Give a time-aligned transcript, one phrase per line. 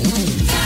[0.00, 0.60] Despierta,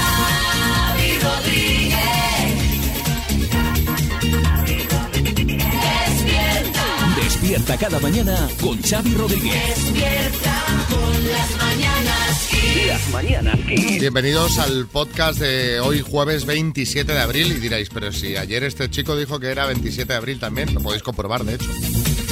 [7.17, 9.52] Despierta cada mañana con Xavi Rodríguez.
[9.68, 12.48] despierta con las mañanas.
[12.86, 13.59] Las mañanas.
[13.66, 18.89] Bienvenidos al podcast de hoy jueves 27 de abril y diréis, pero si ayer este
[18.91, 21.71] chico dijo que era 27 de abril también, lo podéis comprobar de hecho.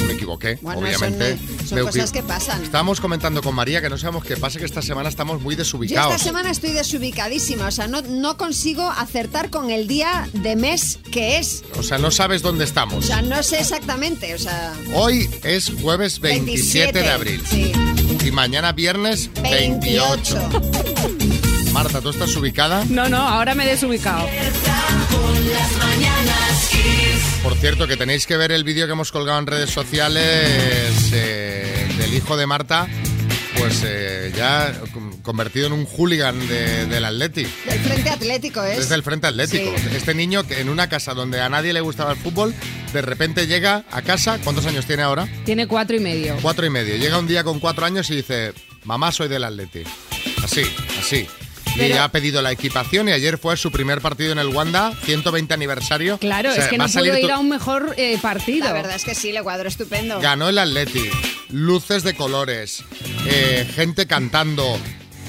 [0.07, 1.37] Me equivoqué, Bueno, obviamente.
[1.59, 2.63] son, son Me cosas que pasan.
[2.63, 5.59] Estábamos comentando con María que no sabemos qué pasa, que esta semana estamos muy Yo
[5.59, 6.13] desubicados.
[6.15, 10.99] esta semana estoy desubicadísima, o sea, no, no consigo acertar con el día de mes
[11.11, 11.63] que es.
[11.77, 13.05] O sea, no sabes dónde O estamos.
[13.05, 14.73] sea, no sé exactamente, o sea...
[14.93, 17.43] Hoy es jueves 27, de abril.
[17.49, 17.71] Sí.
[18.25, 20.49] Y mañana viernes 28.
[20.51, 21.71] 28.
[21.71, 22.85] Marta, ¿tú estás ubicada?
[22.89, 24.27] No, no, ahora me he desubicado.
[25.09, 26.69] Con las mañanas.
[27.43, 31.87] Por cierto, que tenéis que ver el vídeo que hemos colgado en redes sociales eh,
[31.97, 32.87] del hijo de Marta,
[33.57, 37.43] pues eh, ya con- convertido en un hooligan de- del Atleti.
[37.43, 38.77] Del Frente Atlético es.
[38.77, 39.71] Desde el Frente Atlético.
[39.77, 39.95] Sí.
[39.95, 42.53] Este niño que en una casa donde a nadie le gustaba el fútbol,
[42.93, 45.27] de repente llega a casa, ¿cuántos años tiene ahora?
[45.45, 46.37] Tiene cuatro y medio.
[46.41, 46.95] Cuatro y medio.
[46.95, 48.53] Llega un día con cuatro años y dice,
[48.85, 49.83] mamá, soy del Atleti.
[50.43, 50.63] Así,
[50.99, 51.27] así.
[51.75, 55.53] Y ha pedido la equipación y ayer fue su primer partido en el Wanda, 120
[55.53, 56.17] aniversario.
[56.17, 58.65] Claro, O sea, es que no pudo ir tu- a un mejor eh, partido.
[58.65, 60.19] La verdad es que sí, le cuadro estupendo.
[60.19, 61.09] Ganó el Atleti,
[61.49, 62.83] luces de colores,
[63.27, 64.77] eh, gente cantando,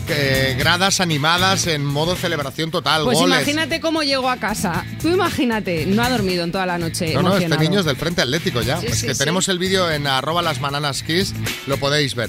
[0.09, 3.37] eh, gradas animadas en modo celebración total, Pues goles.
[3.39, 4.85] imagínate cómo llegó a casa.
[5.01, 7.15] Tú imagínate, no ha dormido en toda la noche.
[7.15, 8.79] No, no, este niño es del Frente Atlético ya.
[8.81, 9.19] Sí, pues sí, que sí.
[9.19, 11.33] tenemos el vídeo en arroba las bananas kiss,
[11.67, 12.29] lo podéis ver.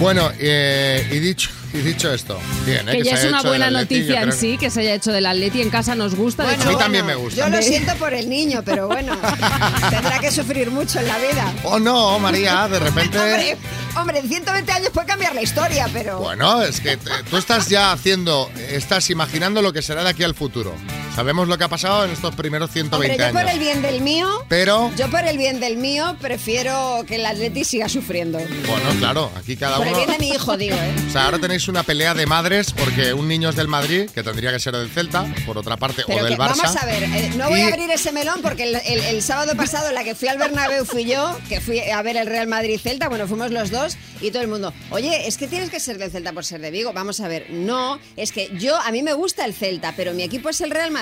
[0.00, 2.98] Bueno, eh, y, dicho, y dicho esto, bien, ¿eh?
[2.98, 5.62] Que, ya es una buena Atleti, noticia en sí que se haya hecho del Atleti
[5.62, 6.42] en casa nos gusta.
[6.44, 7.40] de Bueno, A mí también me gusta.
[7.40, 9.16] Yo lo siento por el niño, pero bueno,
[9.90, 11.52] tendrá que sufrir mucho en la vida.
[11.64, 13.18] Oh no, María, de repente...
[13.22, 13.56] Hombre,
[13.96, 16.18] hombre, en 120 años puede cambiar la historia, pero...
[16.18, 20.22] Bueno, es que te- tú estás ya haciendo, estás imaginando lo que será de aquí
[20.22, 20.74] al futuro.
[21.14, 23.52] Sabemos lo que ha pasado en estos primeros 120 Hombre, yo por años.
[23.52, 24.28] el bien del mío...
[24.48, 28.38] Pero, Yo por el bien del mío prefiero que el Atleti siga sufriendo.
[28.38, 30.06] bueno, claro, aquí cada Por el uno...
[30.06, 30.94] bien de mi hijo, digo, ¿eh?
[31.08, 34.22] O sea, ahora tenéis una pelea de madres porque un niño es del Madrid, que
[34.22, 36.56] tendría que ser del Celta, por otra parte, Pero o del que, Barça.
[36.62, 39.22] vamos a ver, eh, no voy Y- a abrir ese melón porque el, el- el
[39.22, 42.46] sábado pasado la que fui al Bernabéu fui yo, que fui a ver el Real
[42.46, 45.98] Madrid-Celta, bueno, fuimos los dos y todo el mundo, oye, es que tienes que ser
[45.98, 46.92] del Celta por ser de Vigo.
[46.94, 50.22] Vamos a ver, no, es que yo, a mí me gusta el Celta, pero mi
[50.22, 51.01] equipo es el Real Madrid.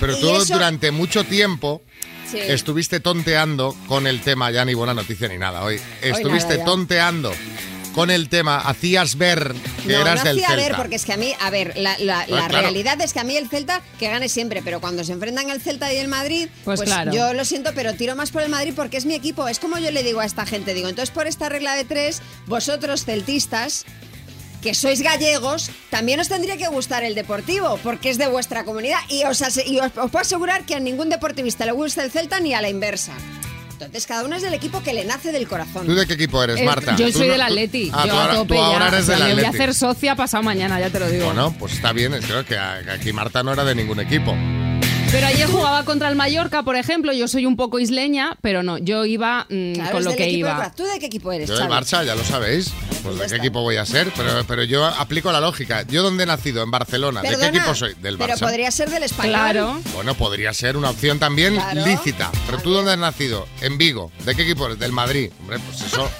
[0.00, 1.82] Pero Y tú eso- durante mucho tiempo
[2.30, 2.38] Sí.
[2.38, 5.78] estuviste tonteando con el tema, ya ni buena noticia ni nada hoy.
[6.02, 7.32] Estuviste nada, tonteando
[7.94, 9.54] con el tema, hacías ver
[9.86, 10.62] que no, eras no del hacía Celta.
[10.68, 12.62] ver, porque es que a mí, a ver, la, la- la Ah, claro.
[12.62, 15.60] realidad es que a mí el Celta que gane siempre, pero cuando se enfrentan el
[15.60, 17.12] Celta y el Madrid, Pues claro.
[17.12, 19.46] yo lo siento, pero tiro más por el Madrid porque es mi equipo.
[19.46, 22.20] Es como yo le digo a esta gente, digo, entonces por esta regla de tres,
[22.46, 23.84] vosotros celtistas,
[24.64, 28.98] que sois gallegos, también os tendría que gustar el deportivo, porque es de vuestra comunidad.
[29.10, 32.40] Y os, y os, os puedo asegurar que a ningún deportivista le gusta el Celta
[32.40, 33.12] ni a la inversa.
[33.72, 35.84] Entonces cada uno es del equipo que le nace del corazón.
[35.86, 36.96] ¿Tú de qué equipo eres, eh, Marta?
[36.96, 37.90] Yo soy no- del tú- Atleti.
[37.92, 38.88] Ah, yo tú a ahora, tope tú ahora ya.
[38.96, 39.62] eres O sea, del me voy a Atleti.
[39.64, 41.26] hacer socia pasado mañana, ya te lo digo.
[41.26, 44.34] Bueno, pues está bien, es creo que aquí Marta no era de ningún equipo.
[45.14, 47.12] Pero ayer jugaba contra el Mallorca, por ejemplo.
[47.12, 50.28] Yo soy un poco isleña, pero no, yo iba mm, Claro, con es lo que
[50.28, 50.58] iba.
[50.72, 50.74] Barça.
[50.74, 51.68] ¿Tú de qué equipo eres, Yo del?
[51.68, 52.72] Barça, ya lo sabéis.
[53.04, 55.82] Pues ya de qué equipo voy a ser, pero, pero yo aplico la lógica.
[55.86, 56.64] ¿Yo dónde he nacido?
[56.64, 57.22] En Barcelona.
[57.22, 57.94] ¿De Perdona, qué equipo soy?
[58.02, 58.40] Del Pero Barça.
[58.40, 59.34] podría ser del español.
[59.34, 59.80] Claro.
[59.94, 61.86] Bueno, podría ser una opción también Claro.
[61.86, 62.32] lícita.
[62.46, 63.46] Pero tú dónde has nacido?
[63.60, 64.10] En Vigo.
[64.24, 64.80] ¿De qué equipo eres?
[64.80, 65.30] Del Madrid.
[65.38, 66.10] Hombre, pues eso.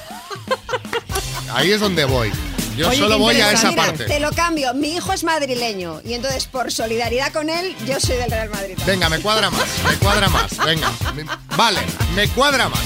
[1.53, 2.31] Ahí es donde voy.
[2.77, 4.05] Yo Oye, solo voy a esa Mira, parte.
[4.05, 4.75] te lo cambio.
[4.75, 8.77] Mi hijo es madrileño y entonces por solidaridad con él yo soy del Real Madrid.
[8.85, 10.57] Venga, me cuadra más, me cuadra más.
[10.65, 10.91] Venga.
[11.15, 11.25] Me-
[11.57, 11.81] Vale,
[12.15, 12.81] me cuadra más.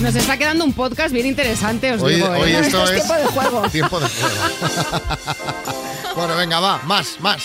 [0.00, 2.34] Nos está quedando un podcast bien interesante, os Hoy, digo.
[2.34, 2.40] ¿eh?
[2.42, 3.62] hoy esto es es tiempo de juego.
[3.70, 4.36] Tiempo de juego.
[6.16, 7.42] bueno, venga, va, más, más.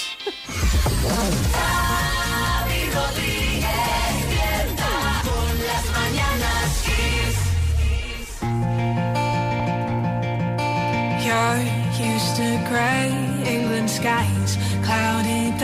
[11.25, 11.78] You're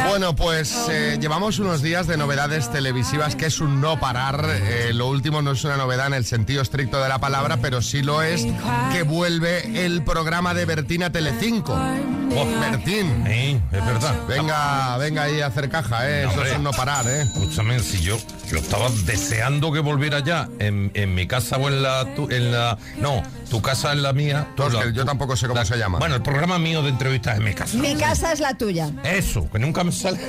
[0.10, 4.46] Bueno, pues eh, llevamos unos días de novedades televisivas, que es un no parar.
[4.50, 7.82] Eh, lo último no es una novedad en el sentido estricto de la palabra, pero
[7.82, 8.46] sí lo es
[8.92, 11.74] que vuelve el programa de Bertina Telecinco.
[11.74, 13.24] Oh, Bertín.
[13.26, 14.16] Sí, es verdad.
[14.28, 16.22] Venga, venga ahí a hacer caja, ¿eh?
[16.24, 16.52] Eso Hombre.
[16.52, 17.22] es un no parar, ¿eh?
[17.22, 18.18] Escúchame, si yo,
[18.50, 22.52] yo estaba deseando que volviera ya en, en mi casa o en la, tu- en
[22.52, 22.78] la...
[22.98, 24.48] No, tu casa en la mía.
[24.56, 26.00] Tú, es la- que yo tampoco sé cómo la- se llama.
[26.00, 27.78] Bueno, el programa mío de entrevistas en mi casa.
[27.78, 28.90] Mi casa es la tuya.
[29.04, 30.20] Eso, que nunca me sale.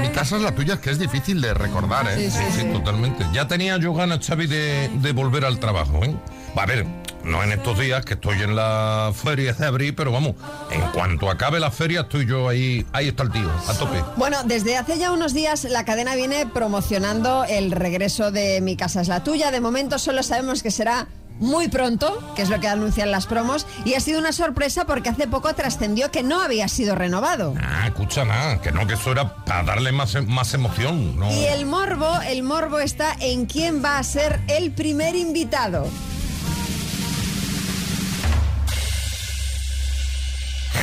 [0.00, 2.30] Mi casa es la tuya, es que es difícil de recordar, ¿eh?
[2.30, 3.24] Sí, sí, totalmente.
[3.32, 6.14] Ya tenía yo ganas, Xavi, de, de volver al trabajo, ¿eh?
[6.58, 6.84] Va a ver,
[7.22, 10.34] no en estos días que estoy en la feria de abril, pero vamos,
[10.72, 14.02] en cuanto acabe la feria estoy yo ahí, ahí está el tío, a tope.
[14.16, 19.00] Bueno, desde hace ya unos días la cadena viene promocionando el regreso de Mi casa
[19.00, 19.50] es la tuya.
[19.52, 21.06] De momento solo sabemos que será
[21.40, 25.08] muy pronto, que es lo que anuncian las promos, y ha sido una sorpresa porque
[25.08, 27.54] hace poco trascendió que no había sido renovado.
[27.60, 31.32] Ah, escucha nada, que no, que eso era para darle más, em- más emoción, ¿no?
[31.32, 35.88] Y el morbo, el morbo está en quién va a ser el primer invitado.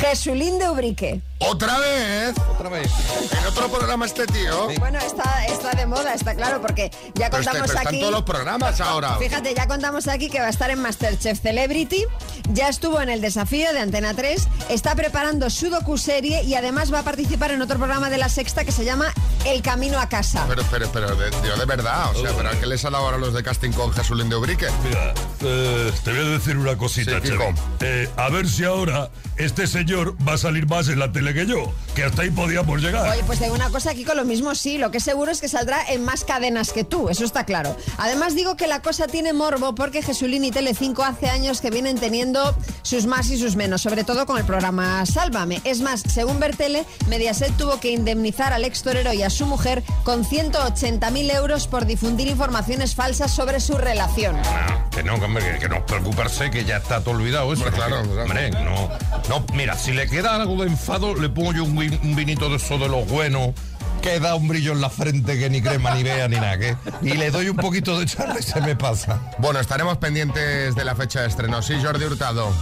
[0.00, 1.20] Jesulín de Ubrique.
[1.40, 2.34] ¿Otra vez?
[2.52, 2.90] Otra vez.
[3.40, 4.68] ¿En otro programa este tío?
[4.80, 8.00] Bueno, está, está de moda, está claro, porque ya Pero, este- contamos pero están aquí.
[8.00, 9.16] todos los programas ahora.
[9.18, 12.04] Fíjate, ya contamos aquí que va a estar en Masterchef Celebrity,
[12.52, 17.00] ya estuvo en el desafío de Antena 3, está preparando su docuserie y además va
[17.00, 19.12] a participar en otro programa de la Sexta que se llama
[19.46, 20.44] El Camino a Casa.
[20.48, 23.04] Pero, pero, pero, de, tío, de verdad, o sea, ¿pero a qué les ha dado
[23.04, 24.66] ahora los de casting con Jesulín de Ubrique?
[24.84, 27.32] Mira, eh, te voy a decir una cosita, Sí.
[27.80, 31.72] Eh, a ver si ahora este señor va a salir más en la que yo,
[31.94, 33.08] que hasta ahí podíamos llegar.
[33.10, 35.48] Oye, pues de una cosa aquí con lo mismo sí, lo que seguro es que
[35.48, 37.76] saldrá en más cadenas que tú, eso está claro.
[37.96, 41.98] Además digo que la cosa tiene morbo porque Jesulín y Telecinco hace años que vienen
[41.98, 45.60] teniendo sus más y sus menos, sobre todo con el programa Sálvame.
[45.64, 49.82] Es más, según Bertele, Mediaset tuvo que indemnizar al ex torero y a su mujer
[50.04, 54.36] con 180.000 euros por difundir informaciones falsas sobre su relación.
[54.36, 57.64] No, que no, que, que, no preocuparse, que ya está todo olvidado eso.
[57.64, 58.00] Claro.
[58.00, 58.88] Hombre, no,
[59.28, 62.48] no, mira, si le queda algo de enfado, le pongo yo un, vin- un vinito
[62.48, 63.50] de eso de los buenos,
[64.02, 67.14] que da un brillo en la frente que ni crema ni vea ni nada, y
[67.14, 69.20] le doy un poquito de charla y se me pasa.
[69.38, 71.60] Bueno, estaremos pendientes de la fecha de estreno.
[71.62, 72.52] Sí, Jordi Hurtado.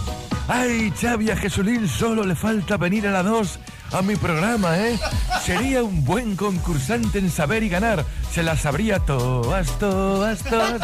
[0.47, 3.59] Ay, Xavi, a Jesulín solo le falta venir a la 2
[3.91, 4.97] a mi programa, ¿eh?
[5.43, 8.05] Sería un buen concursante en saber y ganar.
[8.31, 10.81] Se las sabría todas, todas, todas.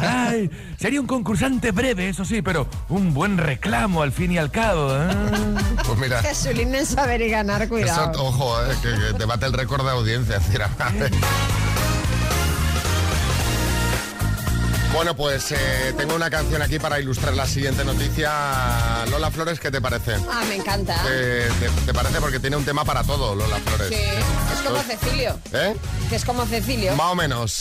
[0.00, 4.50] Ay, sería un concursante breve, eso sí, pero un buen reclamo al fin y al
[4.50, 5.08] cabo, ¿eh?
[5.86, 8.24] Pues mira, Jesulín en saber y ganar, eso, cuidado.
[8.24, 10.36] ojo, eh, que, que te bate el récord de audiencia.
[10.36, 10.46] es
[14.96, 19.04] Bueno, pues eh, tengo una canción aquí para ilustrar la siguiente noticia.
[19.10, 20.14] Lola Flores, ¿qué te parece?
[20.30, 21.02] Ah, me encanta.
[21.04, 21.48] Te,
[21.84, 22.18] te parece?
[22.18, 23.88] Porque tiene un tema para todo, Lola Flores.
[23.88, 25.38] Sí, es como Cecilio.
[25.52, 25.76] ¿Eh?
[26.08, 26.96] Que es como Cecilio.
[26.96, 27.60] Más o menos.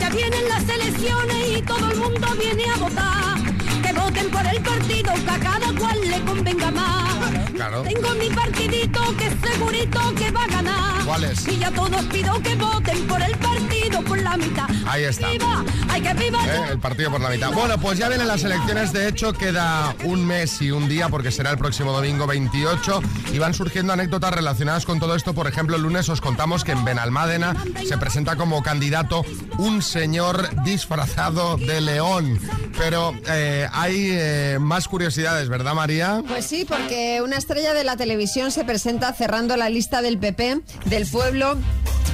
[0.00, 3.59] Ya vienen las elecciones y todo el mundo viene a votar.
[3.82, 7.30] Que voten por el partido que a cada cual le convenga más.
[7.54, 7.82] Claro.
[7.82, 11.04] Tengo mi partidito que es segurito que va a ganar.
[11.04, 11.46] ¿Cuál es?
[11.48, 14.68] Y ya todos pido que voten por el partido por la mitad.
[14.86, 15.28] Ahí está.
[15.30, 15.64] ¡Viva!
[15.88, 16.38] ¡Ay, que viva!
[16.46, 16.72] ¿Eh?
[16.72, 17.52] El partido por la mitad.
[17.52, 18.92] Bueno, pues ya vienen las elecciones.
[18.92, 23.38] De hecho, queda un mes y un día porque será el próximo domingo 28 y
[23.38, 25.34] van surgiendo anécdotas relacionadas con todo esto.
[25.34, 27.54] Por ejemplo, el lunes os contamos que en Benalmádena
[27.86, 29.24] se presenta como candidato
[29.58, 32.38] un señor disfrazado de león.
[32.78, 36.22] Pero eh, hay eh, más curiosidades, ¿verdad, María?
[36.28, 40.60] Pues sí, porque una estrella de la televisión se presenta cerrando la lista del PP
[40.86, 41.56] del pueblo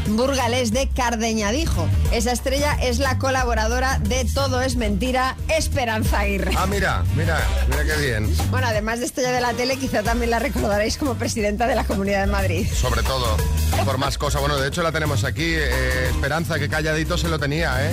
[0.08, 1.88] burgalés de Cardeñadijo.
[2.12, 6.52] Esa estrella es la colaboradora de Todo es Mentira, Esperanza Aguirre.
[6.56, 8.32] Ah, mira, mira, mira qué bien.
[8.50, 11.82] Bueno, además de estrella de la tele, quizá también la recordaréis como presidenta de la
[11.84, 12.68] Comunidad de Madrid.
[12.72, 13.36] Sobre todo,
[13.84, 14.40] por más cosas.
[14.40, 15.54] Bueno, de hecho la tenemos aquí.
[15.54, 17.90] eh, Esperanza, que calladito se lo tenía, ¿eh?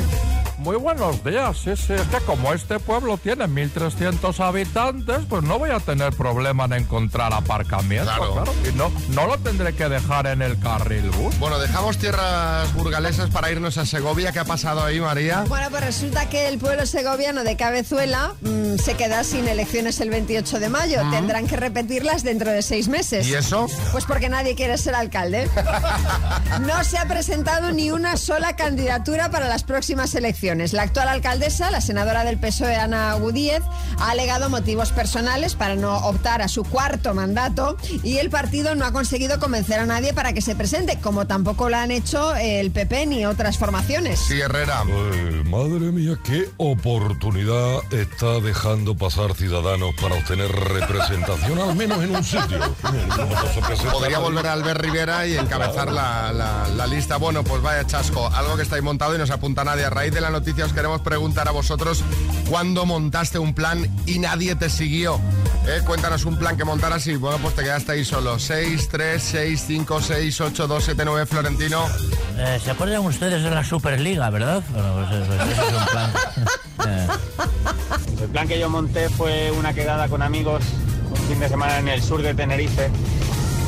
[0.60, 5.58] Muy buenos días, sí, sí, es que como este pueblo tiene 1.300 habitantes, pues no
[5.60, 8.34] voy a tener problema en encontrar aparcamiento, Claro.
[8.34, 8.54] claro.
[8.70, 11.38] Y no, no lo tendré que dejar en el carril bus.
[11.40, 14.32] Bueno, dejamos tierras burgalesas para irnos a Segovia.
[14.32, 15.44] ¿Qué ha pasado ahí, María?
[15.48, 20.12] Bueno, pues resulta que el pueblo segoviano de Cabezuela mm, se queda sin elecciones el
[20.12, 21.01] 28 de mayo.
[21.12, 23.27] Tendrán que repetirlas dentro de seis meses.
[23.27, 23.68] ¿Y eso?
[23.92, 25.50] Pues porque nadie quiere ser alcalde.
[26.62, 30.43] No se ha presentado ni una sola candidatura para las próximas elecciones.
[30.44, 33.62] La actual alcaldesa, la senadora del PSOE, Ana Gudíez,
[33.98, 38.84] ha alegado motivos personales para no optar a su cuarto mandato y el partido no
[38.86, 42.72] ha conseguido convencer a nadie para que se presente, como tampoco lo han hecho el
[42.72, 44.20] PP ni otras formaciones.
[44.20, 44.82] Sí, Herrera.
[44.82, 52.16] Ay, madre mía, qué oportunidad está dejando pasar Ciudadanos para obtener representación, al menos en
[52.18, 52.60] un sitio.
[53.94, 57.16] Podría volver a Albert Rivera y encabezar la, la- la lista.
[57.18, 58.28] Bueno, pues vaya chasco.
[58.34, 59.86] Algo que está ahí montado y no se apunta nadie.
[59.86, 62.04] A raíz de la noticia os queremos preguntar a vosotros
[62.50, 65.20] cuándo montaste un plan y nadie te siguió.
[65.68, 68.38] Eh, Cuéntanos un plan que montaras y bueno, pues te quedaste ahí solo.
[68.38, 71.86] 6, 3, 6, 5, 6, 8, 2, 7, 9, Florentino.
[72.38, 74.62] Eh, ¿Se acuerdan ustedes de la Superliga, verdad?
[74.72, 76.12] Bueno, pues, pues ese es un plan.
[76.88, 77.08] Eh,
[78.24, 80.63] El plan que yo monté fue una quedada con amigos
[81.12, 82.90] un fin de semana en el sur de Tenerife.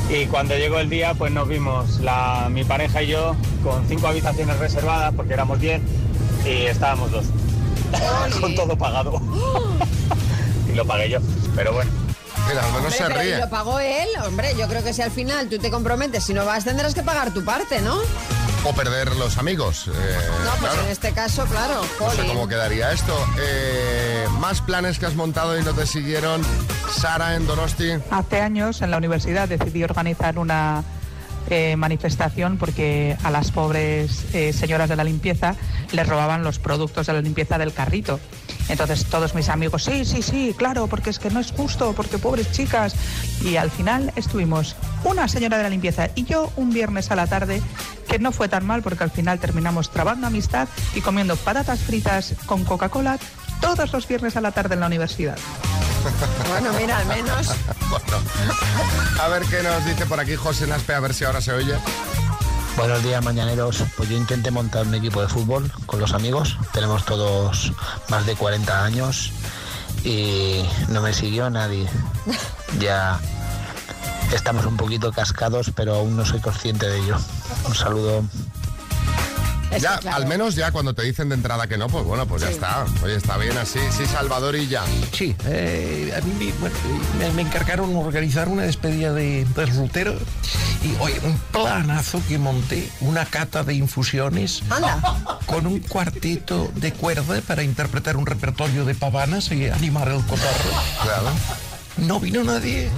[0.09, 4.07] Y cuando llegó el día, pues nos vimos la, mi pareja y yo con cinco
[4.07, 5.81] habitaciones reservadas, porque éramos diez,
[6.45, 7.25] y estábamos dos.
[8.39, 9.21] con todo pagado.
[10.71, 11.19] y lo pagué yo.
[11.55, 11.91] Pero bueno.
[12.47, 13.37] Mira, al menos Hombre, se pero ríe.
[13.37, 14.07] ¿y lo pagó él?
[14.25, 17.01] Hombre, yo creo que si al final tú te comprometes, si no vas, tendrás que
[17.01, 17.97] pagar tu parte, ¿no?
[18.63, 19.87] O perder los amigos.
[19.87, 19.91] eh,
[20.43, 20.81] No, pues claro.
[20.85, 21.81] en este caso, claro.
[21.99, 23.15] No sé cómo quedaría esto.
[23.39, 26.41] Eh, más planes que has montado y no te siguieron.
[26.91, 27.91] Sara en Donosti.
[28.11, 30.83] Hace años en la universidad decidí organizar una
[31.49, 35.55] eh, manifestación porque a las pobres eh, señoras de la limpieza
[35.91, 38.19] les robaban los productos de la limpieza del carrito.
[38.67, 42.17] Entonces todos mis amigos, sí, sí, sí, claro, porque es que no es justo, porque
[42.17, 42.95] pobres chicas.
[43.43, 47.27] Y al final estuvimos una señora de la limpieza y yo un viernes a la
[47.27, 47.61] tarde,
[48.07, 52.33] que no fue tan mal porque al final terminamos trabando amistad y comiendo patatas fritas
[52.45, 53.19] con Coca-Cola
[53.61, 55.37] todos los viernes a la tarde en la universidad.
[56.49, 57.47] Bueno, mira, al menos.
[57.89, 58.17] Bueno,
[59.21, 61.75] a ver qué nos dice por aquí José Naspe, a ver si ahora se oye.
[62.77, 63.83] Buenos días, mañaneros.
[63.95, 66.57] Pues yo intenté montar un equipo de fútbol con los amigos.
[66.73, 67.71] Tenemos todos
[68.09, 69.31] más de 40 años
[70.03, 71.87] y no me siguió nadie.
[72.79, 73.19] Ya
[74.33, 77.17] estamos un poquito cascados, pero aún no soy consciente de ello.
[77.65, 78.23] Un saludo.
[79.79, 82.49] Ya, al menos ya cuando te dicen de entrada que no, pues bueno, pues ya
[82.49, 82.85] está.
[83.03, 83.79] Oye, está bien así.
[83.95, 84.83] Sí, Salvador y ya.
[85.11, 86.75] Sí, eh, a mí me, bueno,
[87.19, 90.15] me- me encargaron organizar una despedida de, de soltero
[90.83, 94.61] y oye, un planazo que monté, una cata de infusiones
[95.45, 100.71] con un cuarteto de cuerda para interpretar un repertorio de pavanas y animar el cotarro.
[101.03, 101.29] Claro.
[101.97, 102.89] No vino nadie.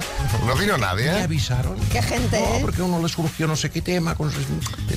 [0.44, 1.04] No vino nadie.
[1.12, 1.76] Me avisaron.
[1.92, 2.58] Qué gente, No, ¿eh?
[2.60, 4.14] porque a uno le surgió no sé qué tema.
[4.16, 4.30] con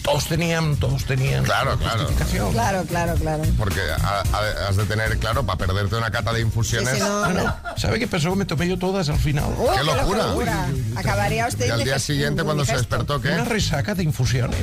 [0.02, 1.44] todos tenían, todos tenían.
[1.44, 2.00] Claro, claro.
[2.00, 2.52] justificación.
[2.52, 3.44] Claro, claro, claro.
[3.58, 6.90] Porque ha- ha- has de tener, claro, para perderte una cata de infusiones.
[6.90, 7.56] Sí, sí, no, no.
[7.78, 8.36] ¿Sabe qué pasó?
[8.36, 9.46] Me tomé yo todas al final.
[9.58, 10.68] Uy, ¡Qué locura!
[10.96, 13.30] Acabaría usted Y al día siguiente, cuando se despertó, ¿qué?
[13.30, 14.60] Una resaca de infusiones.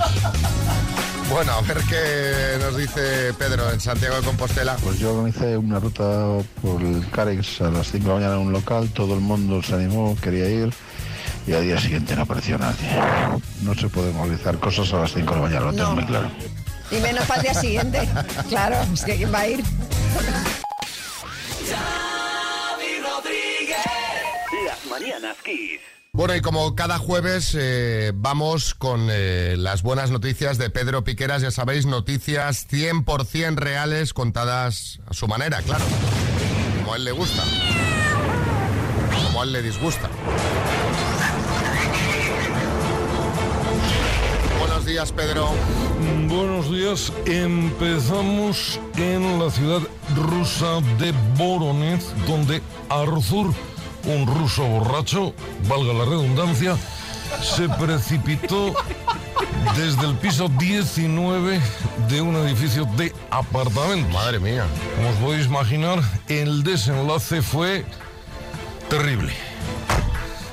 [1.30, 4.76] Bueno, a ver qué nos dice Pedro en Santiago de Compostela.
[4.82, 8.46] Pues yo organicé una ruta por el Carex a las 5 de la mañana en
[8.46, 10.72] un local, todo el mundo se animó, quería ir
[11.46, 12.88] y al día siguiente no apareció nadie.
[13.62, 15.94] No se pueden organizar cosas a las 5 de la mañana, lo tengo No.
[15.96, 16.30] muy claro.
[16.90, 18.08] Y menos para el día siguiente.
[18.48, 19.62] Claro, es que ¿quién va a ir?
[24.66, 25.80] Las mañanas Kiss.
[26.18, 31.42] Bueno, y como cada jueves eh, vamos con eh, las buenas noticias de Pedro Piqueras,
[31.42, 35.84] ya sabéis, noticias 100% reales contadas a su manera, claro.
[36.80, 37.44] Como a él le gusta.
[39.14, 40.10] Como a él le disgusta.
[44.58, 45.50] Buenos días, Pedro.
[46.26, 47.12] Buenos días.
[47.26, 49.82] Empezamos en la ciudad
[50.16, 53.54] rusa de Voronezh, donde Arthur,
[54.04, 55.34] un ruso borracho,
[55.68, 56.76] valga la redundancia,
[57.42, 58.74] se precipitó
[59.76, 61.60] desde el piso 19
[62.08, 64.12] de un edificio de apartamentos.
[64.12, 64.66] Madre mía.
[64.96, 67.84] Como os podéis imaginar, el desenlace fue
[68.88, 69.32] terrible.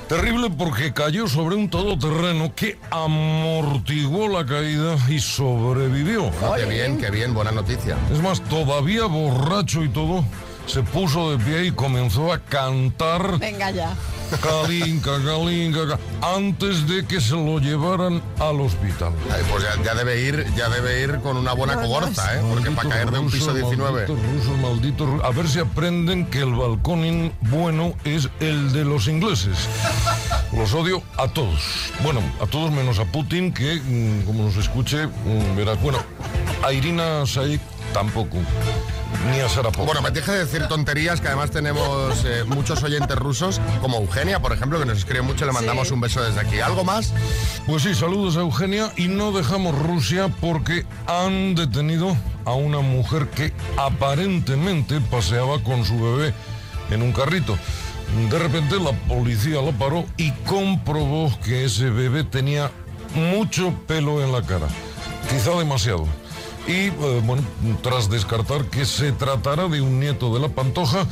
[0.08, 6.30] Terrible porque cayó sobre un todoterreno que amortiguó la caída y sobrevivió.
[6.42, 7.96] Ah, qué bien, qué bien, buena noticia.
[8.12, 10.24] Es más, todavía borracho y todo,
[10.66, 13.94] se puso de pie y comenzó a cantar Venga ya.
[14.42, 19.12] Kalinka, Kalinka, Ka- antes de que se lo llevaran al hospital.
[19.32, 22.42] Ay, pues ya, ya debe ir, ya debe ir con una buena cogorza, ¿eh?
[22.48, 24.08] Porque para caer de un piso 19.
[24.08, 29.06] Malditos rusos, malditos A ver si aprenden que el balcón bueno es el de los
[29.06, 29.56] ingleses.
[30.52, 31.62] Los odio a todos.
[32.02, 35.80] Bueno, a todos menos a Putin, que mm, como nos escuche, mm, verás.
[35.80, 35.98] Bueno,
[36.64, 37.60] a Irina Saik
[37.92, 38.38] tampoco.
[39.32, 39.84] Ni a Sarapov.
[39.86, 44.40] Bueno, me deje de decir tonterías, que además tenemos eh, muchos oyentes rusos, como Eugenia,
[44.40, 45.94] por ejemplo, que nos escribe mucho, le mandamos Sí.
[45.94, 46.60] un beso desde aquí.
[46.60, 47.12] ¿Algo más?
[47.66, 53.28] Pues sí, saludos a Eugenia y no dejamos Rusia porque han detenido a una mujer
[53.30, 56.32] que aparentemente paseaba con su bebé
[56.90, 57.58] en un carrito.
[58.30, 62.70] De repente la policía la paró y comprobó que ese bebé tenía
[63.16, 64.68] mucho pelo en la cara,
[65.28, 66.06] quizá demasiado.
[66.66, 67.42] Y eh, bueno,
[67.82, 71.06] tras descartar que se tratara de un nieto de la pantoja,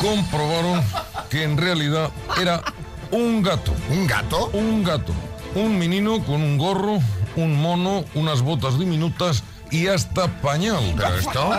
[0.00, 0.82] comprobaron
[1.28, 2.62] que en realidad era
[3.10, 3.72] un gato.
[3.90, 4.50] ¿Un gato?
[4.52, 5.12] Un gato.
[5.54, 6.98] Un menino con un gorro,
[7.36, 10.94] un mono, unas botas diminutas y hasta pañal.
[10.96, 11.50] ¿Pero esto?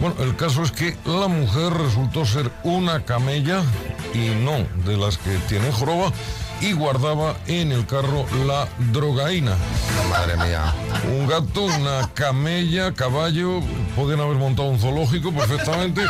[0.00, 3.62] Bueno, el caso es que la mujer resultó ser una camella
[4.14, 6.12] y no de las que tiene joroba
[6.60, 9.56] y guardaba en el carro la drogaína.
[10.10, 10.74] Madre mía.
[11.08, 13.60] Un gato, una camella, caballo,
[13.96, 16.02] podían haber montado un zoológico perfectamente,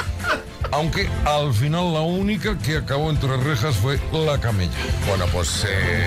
[0.72, 4.72] aunque al final la única que acabó entre rejas fue la camella.
[5.06, 6.06] Bueno, pues eh,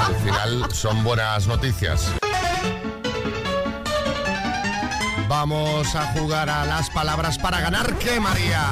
[0.00, 2.12] al final son buenas noticias.
[5.28, 8.64] Vamos a jugar a las palabras para ganar, ¿qué, María?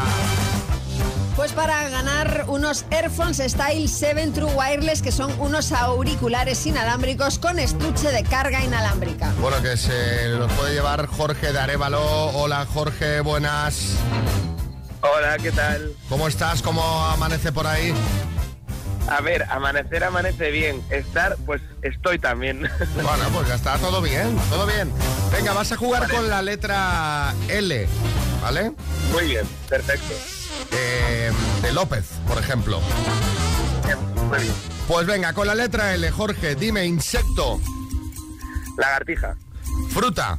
[1.38, 7.60] Pues para ganar unos Airphones Style 7 True Wireless, que son unos auriculares inalámbricos con
[7.60, 9.32] estuche de carga inalámbrica.
[9.40, 12.02] Bueno, que se los puede llevar Jorge de Arevalo.
[12.30, 13.92] Hola Jorge, buenas.
[15.00, 15.92] Hola, ¿qué tal?
[16.08, 16.60] ¿Cómo estás?
[16.60, 17.94] ¿Cómo amanece por ahí?
[19.08, 20.82] A ver, amanecer amanece bien.
[20.90, 22.68] Estar, pues estoy también.
[22.96, 24.90] Bueno, pues ya está, todo bien, todo bien.
[25.30, 27.86] Venga, vas a jugar con la letra L,
[28.42, 28.72] ¿vale?
[29.12, 30.14] Muy bien, perfecto.
[30.72, 31.32] Eh,
[31.62, 32.80] de López, por ejemplo.
[34.86, 37.60] Pues venga, con la letra L, Jorge, dime insecto,
[38.76, 39.36] Lagartija.
[39.90, 40.38] fruta,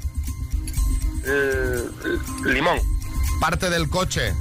[1.26, 1.84] Eh,
[2.46, 2.80] limón.
[3.42, 4.34] parte del coche,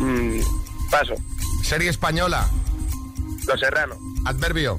[0.00, 0.40] Mm,
[0.90, 1.14] paso.
[1.62, 2.48] serie española,
[3.46, 3.96] Los Serrano.
[4.24, 4.78] adverbio,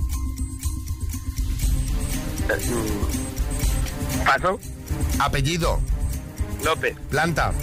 [2.50, 4.60] Eh, mm, paso.
[5.20, 5.80] apellido,
[6.64, 6.98] López.
[7.10, 7.54] planta,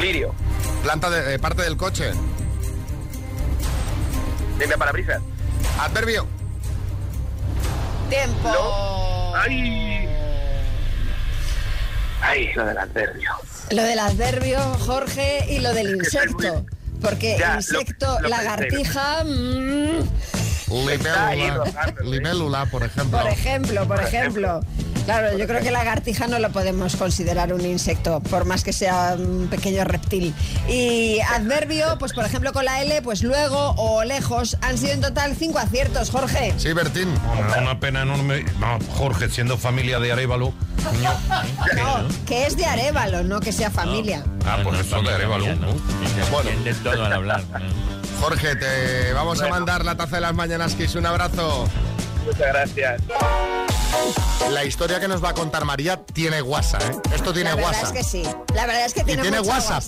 [0.00, 0.34] Lirio.
[0.82, 2.12] planta de eh, parte del coche,
[4.58, 5.20] Limpia parabrisas.
[5.80, 6.26] adverbio,
[8.08, 9.34] ¡Tiempo!
[9.36, 10.08] ¡Ay!
[12.22, 13.30] ¡Ay, lo del adverbio!
[13.70, 16.64] Lo del adverbio, Jorge, y lo del insecto.
[17.02, 19.24] Porque Ya, lo- insecto, lo lagartija,
[20.70, 23.18] libélula, libélula, por ejemplo.
[23.20, 24.60] por ejemplo, por ejemplo.
[25.04, 29.14] Claro, yo creo que lagartija no lo podemos considerar un insecto, por más que sea
[29.16, 30.34] un pequeño reptil.
[30.68, 35.00] Y adverbio, pues por ejemplo con la L, pues luego o lejos, han sido en
[35.02, 36.54] total cinco aciertos, Jorge.
[36.56, 37.08] Sí, Bertín.
[37.38, 38.44] Una, una pena enorme.
[38.58, 40.52] No, Jorge, siendo familia de Arevalo.
[41.76, 44.24] No, que es de Arevalo, no que sea familia.
[44.44, 45.54] Ah, pues eso de Arevalo.
[45.54, 45.68] ¿no?
[46.32, 47.42] Bueno, De todo al hablar.
[48.20, 50.94] Jorge, te vamos a mandar la taza de las mañanas, Kiss.
[50.94, 51.68] Un abrazo.
[52.24, 53.02] Muchas gracias.
[54.50, 56.96] La historia que nos va a contar María tiene WhatsApp, ¿eh?
[57.14, 57.96] Esto tiene La verdad WhatsApp.
[57.96, 58.22] es que sí.
[58.54, 59.84] La verdad es que Y tiene, tiene mucho WhatsApp.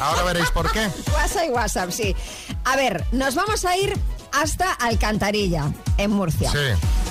[0.00, 0.88] Ahora veréis por qué.
[1.12, 2.14] WhatsApp y WhatsApp, sí.
[2.64, 3.96] A ver, nos vamos a ir
[4.32, 5.64] hasta Alcantarilla,
[5.96, 6.50] en Murcia.
[6.50, 6.58] Sí.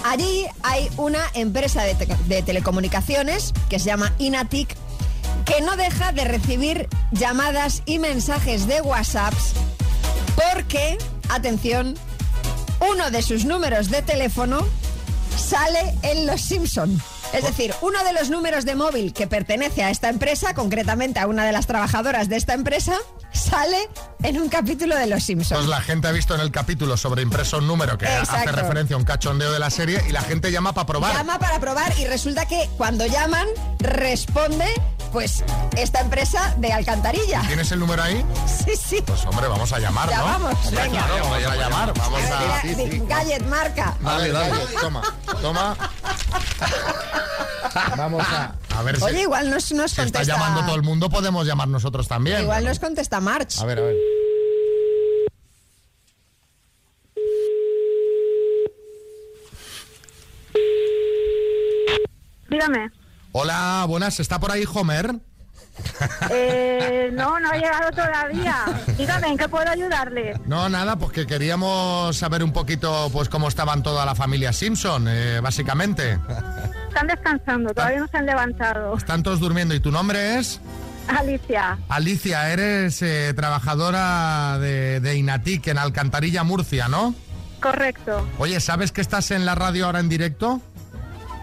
[0.06, 4.76] Allí hay una empresa de, te- de telecomunicaciones que se llama Inatic
[5.46, 9.34] que no deja de recibir llamadas y mensajes de WhatsApp
[10.38, 10.98] porque,
[11.30, 11.96] atención,
[12.80, 14.68] uno de sus números de teléfono
[15.36, 17.02] sale en Los Simpson.
[17.34, 21.28] Es decir, uno de los números de móvil que pertenece a esta empresa, concretamente a
[21.28, 22.96] una de las trabajadoras de esta empresa,
[23.34, 23.90] sale
[24.24, 25.58] en un capítulo de Los Simpson.
[25.58, 28.96] Pues la gente ha visto en el capítulo sobre impreso un número que hace referencia
[28.96, 31.16] a un cachondeo de la serie y la gente llama para probar.
[31.16, 33.48] Llama para probar y resulta que cuando llaman
[33.80, 34.66] responde
[35.08, 35.44] pues
[35.76, 37.42] esta empresa de Alcantarilla.
[37.48, 38.24] ¿Tienes el número ahí?
[38.68, 39.02] Sí, sí.
[39.06, 40.26] Pues hombre, vamos a llamar, Ya ¿no?
[40.26, 40.90] vamos, Sí, venga.
[41.06, 43.96] claro, vamos a llamar, vamos A mira, Gallet marca.
[44.02, 44.56] Dale, dale.
[44.82, 45.02] Toma,
[45.42, 45.78] toma.
[47.96, 48.56] Vamos a...
[48.76, 51.68] A ver si, Oye, igual nos, nos si está llamando todo el mundo, podemos llamar
[51.68, 52.42] nosotros también.
[52.42, 53.60] Igual nos contesta March.
[53.60, 53.96] A ver, a ver.
[62.50, 62.90] Dígame.
[63.40, 65.14] Hola, buenas, ¿está por ahí Homer?
[66.32, 68.66] Eh, no, no ha llegado todavía.
[68.98, 70.34] Dígame, ¿en qué puedo ayudarle?
[70.48, 75.06] No, nada, pues que queríamos saber un poquito pues cómo estaban toda la familia Simpson,
[75.08, 76.18] eh, básicamente.
[76.88, 78.98] Están descansando, todavía no se han levantado.
[78.98, 79.76] Están todos durmiendo.
[79.76, 80.60] ¿Y tu nombre es?
[81.08, 87.14] Alicia, Alicia, eres eh, trabajadora de, de Inatic en Alcantarilla, Murcia, ¿no?
[87.60, 88.28] correcto.
[88.38, 90.62] Oye, ¿sabes que estás en la radio ahora en directo?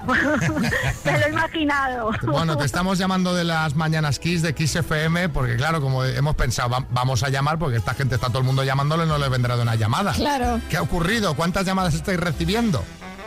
[1.05, 2.11] Me lo he imaginado.
[2.27, 6.35] Bueno, te estamos llamando de las Mañanas Kiss, de Kiss FM, porque claro, como hemos
[6.37, 9.29] pensado, va- vamos a llamar, porque esta gente está todo el mundo llamándole, no le
[9.29, 10.13] vendrá de una llamada.
[10.13, 10.61] Claro.
[10.69, 11.35] ¿Qué ha ocurrido?
[11.35, 12.83] ¿Cuántas llamadas estáis recibiendo?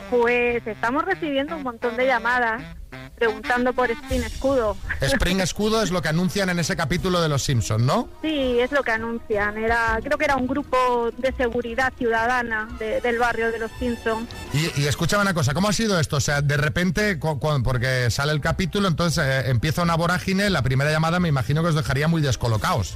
[0.10, 2.64] Pues estamos recibiendo un montón de llamadas
[3.18, 4.78] preguntando por Spin Escudo.
[5.02, 8.08] Spring Escudo es lo que anuncian en ese capítulo de Los Simpsons, ¿no?
[8.22, 9.58] Sí, es lo que anuncian.
[9.58, 14.30] Era, creo que era un grupo de seguridad ciudadana de- del barrio de los Simpsons.
[14.54, 16.18] Y, y escúchame una cosa, ¿cómo ha sido esto?
[16.18, 17.18] O sea, de repente,
[17.64, 21.70] porque sale el capítulo, entonces eh, empieza una vorágine, la primera llamada me imagino que
[21.70, 22.96] os dejaría muy descolocados.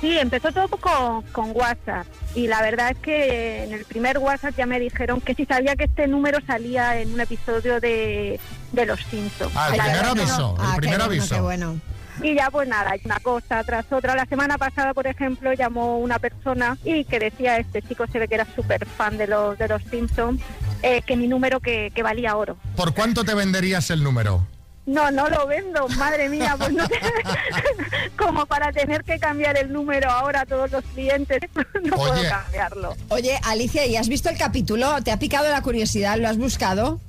[0.00, 4.54] Sí, empezó todo con, con WhatsApp y la verdad es que en el primer WhatsApp
[4.56, 8.38] ya me dijeron que si sabía que este número salía en un episodio de,
[8.72, 9.52] de Los Simpsons.
[9.56, 10.08] Ah, el primer no.
[10.10, 11.34] aviso, el Ah, qué primer bueno, aviso.
[11.34, 11.80] qué bueno.
[12.22, 14.14] Y ya pues nada, una cosa tras otra.
[14.14, 18.26] La semana pasada, por ejemplo, llamó una persona y que decía, este chico se ve
[18.28, 20.40] que era súper fan de los, de los Simpsons,
[20.82, 22.56] eh, que mi número que, que valía oro.
[22.74, 24.46] ¿Por cuánto te venderías el número?
[24.86, 27.00] No, no lo vendo, madre mía, pues no te-
[28.16, 31.40] como para tener que cambiar el número ahora a todos los clientes,
[31.82, 32.94] no puedo cambiarlo.
[33.08, 35.02] Oye, Alicia, ¿y has visto el capítulo?
[35.02, 36.18] ¿Te ha picado la curiosidad?
[36.18, 37.00] ¿Lo has buscado?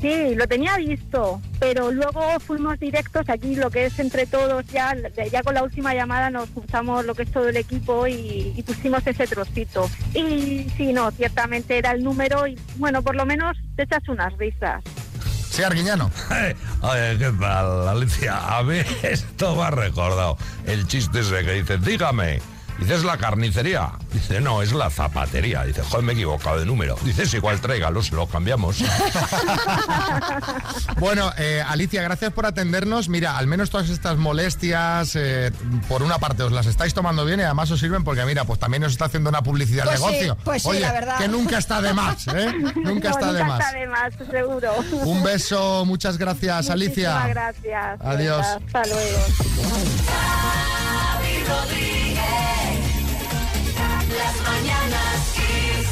[0.00, 4.96] Sí, lo tenía visto, pero luego fuimos directos aquí, lo que es entre todos, ya,
[5.30, 8.62] ya con la última llamada nos juntamos lo que es todo el equipo y, y
[8.62, 9.90] pusimos ese trocito.
[10.14, 14.32] Y sí, no, ciertamente era el número y bueno, por lo menos te echas unas
[14.38, 14.82] risas.
[15.60, 16.10] Sí, Arguiñano.
[16.80, 18.56] Oye, ¿qué tal, Alicia?
[18.56, 22.40] A mí esto me ha recordado el chiste ese que dice, dígame.
[22.80, 23.92] Dices la carnicería.
[24.12, 25.62] Dice, no, es la zapatería.
[25.64, 26.96] Dice, joder, me he equivocado de número.
[27.04, 28.78] Dices, igual tráigalo, se lo cambiamos.
[30.98, 33.08] Bueno, eh, Alicia, gracias por atendernos.
[33.08, 35.50] Mira, al menos todas estas molestias, eh,
[35.88, 38.58] por una parte, os las estáis tomando bien y además os sirven porque, mira, pues
[38.58, 40.36] también os está haciendo una publicidad al Pues sí, negocio.
[40.44, 41.16] pues sí, Oye, la verdad.
[41.18, 42.52] que nunca está de más, ¿eh?
[42.76, 43.60] Nunca No, está de nunca más.
[43.66, 44.74] está de más, seguro.
[45.04, 47.12] Un beso, muchas gracias, Alicia.
[47.20, 48.00] Muchísimas gracias.
[48.02, 48.46] Adiós.
[48.46, 49.20] Hasta luego.
[54.22, 55.86] Las mañanas Kiss.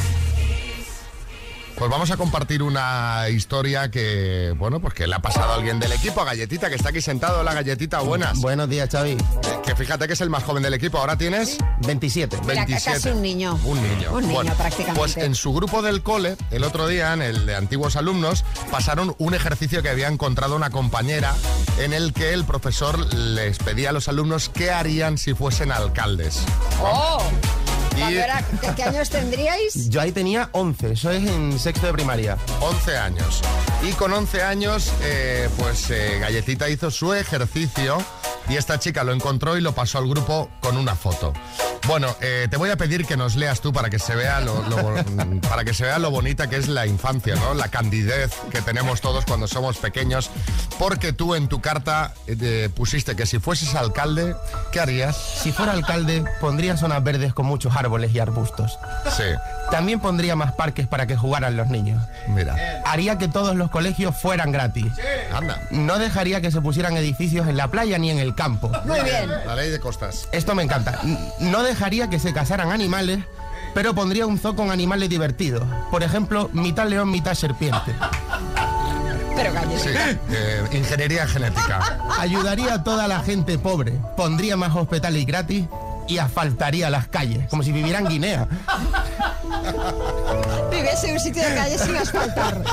[1.77, 5.79] Pues vamos a compartir una historia que, bueno, pues que le ha pasado a alguien
[5.79, 7.45] del equipo, a Galletita, que está aquí sentado.
[7.45, 8.37] La Galletita, buenas.
[8.41, 9.17] Buenos días, Xavi.
[9.65, 10.99] Que fíjate que es el más joven del equipo.
[10.99, 12.37] Ahora tienes 27.
[12.49, 13.61] Mira, ca- casi un niño.
[13.63, 14.11] Un niño.
[14.13, 14.99] Un niño, prácticamente.
[14.99, 19.15] Pues en su grupo del cole, el otro día, en el de antiguos alumnos, pasaron
[19.19, 21.37] un ejercicio que había encontrado una compañera
[21.79, 26.41] en el que el profesor les pedía a los alumnos qué harían si fuesen alcaldes.
[26.83, 27.23] ¡Oh!
[28.03, 29.89] Era- ¿qué, qué años tendríais?
[29.89, 32.37] Yo ahí tenía 11, eso es en sexto de primaria.
[32.61, 33.41] 11 años.
[33.83, 37.99] Y con 11 años, eh, pues eh, Galletita hizo su ejercicio
[38.49, 41.33] y esta chica lo encontró y lo pasó al grupo con una foto.
[41.89, 44.63] Bueno, eh, te voy a pedir que nos leas tú para que se vea lo,
[45.49, 47.55] para que se vea lo bonita que es la infancia, ¿no?
[47.55, 50.31] La candidez que tenemos todos cuando somos pequeños.
[50.79, 54.37] Porque tú en tu carta eh, pusiste que si fueses alcalde,
[54.71, 55.17] ¿qué harías?
[55.17, 58.79] Si fuera alcalde, pondría zonas verdes con muchos árboles y arbustos.
[59.17, 59.25] Sí.
[59.71, 62.03] También pondría más parques para que jugaran los niños.
[62.29, 62.83] Mira.
[62.85, 64.93] Haría que todos los colegios fueran gratis.
[65.33, 65.59] Anda.
[65.71, 68.71] No dejaría que se pusieran edificios en la playa ni en el campo.
[68.85, 69.31] Muy bien.
[69.47, 70.29] La ley de costas.
[70.33, 71.01] Esto me encanta.
[71.41, 71.78] No dejaría
[72.11, 73.21] que se casaran animales,
[73.73, 75.63] pero pondría un zoo con animales divertidos.
[75.91, 77.95] Por ejemplo, mitad león, mitad serpiente.
[79.37, 79.91] Pero Sí,
[80.31, 82.01] eh, ingeniería genética.
[82.19, 83.93] Ayudaría a toda la gente pobre.
[84.17, 85.67] Pondría más hospitales gratis
[86.09, 88.49] y asfaltaría las calles, como si viviera en Guinea.
[90.71, 92.65] Viviese en un sitio de calle sin asfaltar.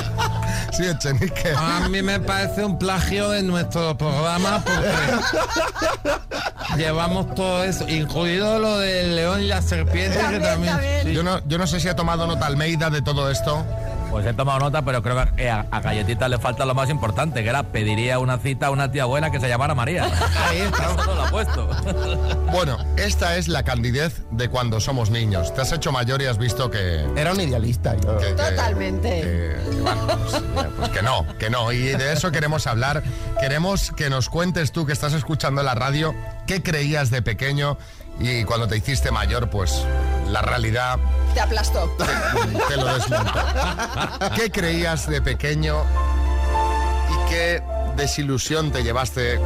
[0.75, 1.53] Sí, Echenique.
[1.55, 4.89] A mí me parece un plagio de nuestro programa porque
[6.77, 10.77] llevamos todo eso, incluido lo del león y la serpiente, que también.
[11.03, 11.13] sí.
[11.13, 13.65] Yo no, yo no sé si ha tomado nota Almeida de todo esto.
[14.15, 17.43] Pues he tomado nota, pero creo que a, a Galletita le falta lo más importante,
[17.43, 20.05] que era pediría una cita a una tía buena que se llamara María.
[20.47, 20.83] Ahí está.
[20.93, 21.69] Eso lo ha puesto.
[22.49, 25.53] Bueno, esta es la candidez de cuando somos niños.
[25.53, 27.05] Te has hecho mayor y has visto que...
[27.17, 27.93] Era un idealista.
[27.97, 28.17] yo.
[28.17, 29.09] que- Totalmente.
[29.21, 31.73] que- que, bueno, pues, eh, pues que no, que no.
[31.73, 33.03] Y de eso queremos hablar.
[33.41, 36.15] Queremos que nos cuentes tú que estás escuchando la radio,
[36.47, 37.77] qué creías de pequeño
[38.17, 39.85] y cuando te hiciste mayor, pues
[40.29, 40.99] la realidad
[41.35, 41.87] Te aplastó.
[42.69, 43.33] te lo desmontó.
[44.35, 45.83] ¿Qué creías de pequeño
[47.11, 47.61] y qué
[47.97, 49.37] desilusión te llevaste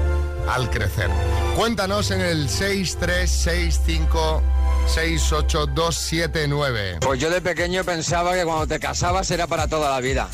[0.47, 1.10] al crecer?
[1.56, 4.41] Cuéntanos en el 636568279.
[4.89, 6.97] 68279.
[7.02, 10.28] Pues yo de pequeño pensaba que cuando te casabas era para toda la vida.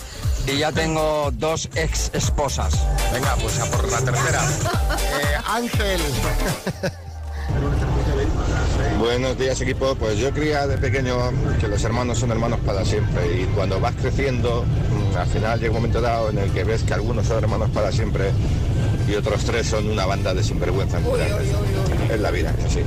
[0.47, 2.73] Y ya tengo dos ex esposas.
[3.13, 4.43] Venga, pues a por la tercera.
[5.21, 6.01] Eh, Ángel.
[8.99, 11.15] Buenos días equipo, pues yo creía de pequeño
[11.59, 15.71] que los hermanos son hermanos para siempre y cuando vas creciendo mm, al final llega
[15.71, 18.31] un momento dado en el que ves que algunos son hermanos para siempre
[19.07, 20.99] y otros tres son una banda de sinvergüenza.
[22.09, 22.79] Es la vida, es así.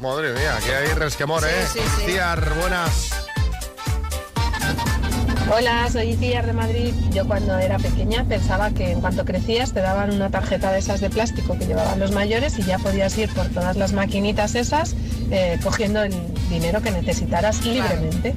[0.00, 1.66] Madre mía, aquí hay resquemor, ¿eh?
[1.72, 2.18] Sí, sí, sí.
[2.60, 3.27] Buenas.
[5.50, 6.92] Hola, soy Iciar de Madrid.
[7.10, 11.00] Yo cuando era pequeña pensaba que en cuanto crecías te daban una tarjeta de esas
[11.00, 14.94] de plástico que llevaban los mayores y ya podías ir por todas las maquinitas esas
[15.30, 16.14] eh, cogiendo el
[16.50, 18.34] dinero que necesitaras libremente.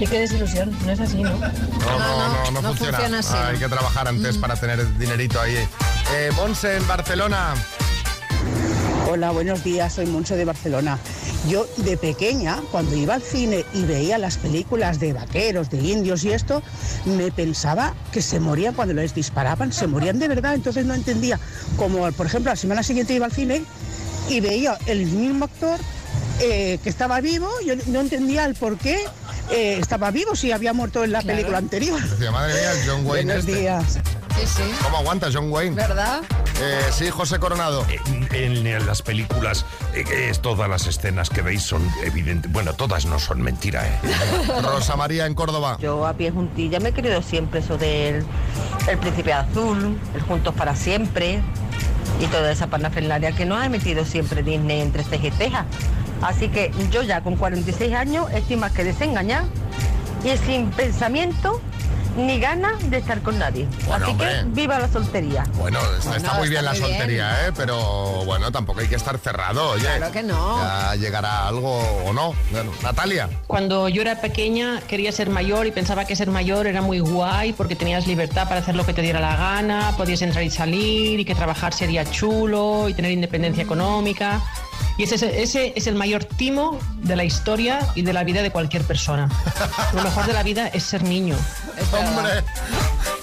[0.00, 1.30] Y qué desilusión, no es así, ¿no?
[1.30, 2.98] No, no, no, no, no funciona.
[2.98, 3.36] funciona así.
[3.36, 5.54] Hay que trabajar antes para tener dinerito ahí.
[6.14, 7.54] Eh, Monse, en Barcelona.
[9.12, 10.98] Hola, buenos días, soy Monse de Barcelona.
[11.46, 16.24] Yo de pequeña, cuando iba al cine y veía las películas de vaqueros, de indios
[16.24, 16.62] y esto,
[17.04, 21.38] me pensaba que se morían cuando les disparaban, se morían de verdad, entonces no entendía.
[21.76, 23.62] Como por ejemplo la semana siguiente iba al cine
[24.30, 25.78] y veía el mismo actor
[26.40, 28.96] eh, que estaba vivo, yo no entendía el por qué
[29.50, 32.00] eh, estaba vivo si había muerto en la película anterior.
[32.02, 33.60] Decía, madre mía, el John Wayne Buenos este.
[33.60, 33.98] días.
[34.38, 34.62] Sí, sí.
[34.82, 35.76] ¿Cómo aguanta John Wayne?
[35.76, 36.22] ¿Verdad?
[36.60, 37.84] Eh, sí, José Coronado.
[38.32, 39.64] En, en las películas,
[39.94, 42.50] eh, es todas las escenas que veis son evidentes.
[42.50, 43.98] Bueno, todas no son mentira, ¿eh?
[44.62, 45.76] Rosa María en Córdoba.
[45.80, 48.24] Yo a pie juntilla me he querido siempre eso del
[48.88, 51.40] el príncipe azul, el juntos para siempre
[52.20, 55.66] y toda esa parafernalia que nos ha metido siempre Disney entre ceja y ceja.
[56.20, 59.44] Así que yo ya con 46 años estoy más que desengañada
[60.24, 61.60] y sin pensamiento
[62.16, 63.66] ni ganas de estar con nadie.
[63.86, 64.28] Bueno, Así hombre.
[64.28, 65.44] que viva la soltería.
[65.54, 67.52] Bueno, está, está muy bien la soltería, ¿eh?
[67.56, 69.84] Pero bueno, tampoco hay que estar cerrado, oye.
[69.84, 70.58] Claro que no.
[70.58, 72.34] Ya llegará algo o no.
[72.50, 73.28] Bueno, Natalia.
[73.46, 77.52] Cuando yo era pequeña quería ser mayor y pensaba que ser mayor era muy guay
[77.52, 81.20] porque tenías libertad para hacer lo que te diera la gana, podías entrar y salir
[81.20, 84.40] y que trabajar sería chulo y tener independencia económica.
[84.98, 88.42] Y ese, es- ese es el mayor timo de la historia y de la vida
[88.42, 89.28] de cualquier persona.
[89.94, 91.36] Lo mejor de la vida es ser niño.
[91.92, 92.44] Hombre,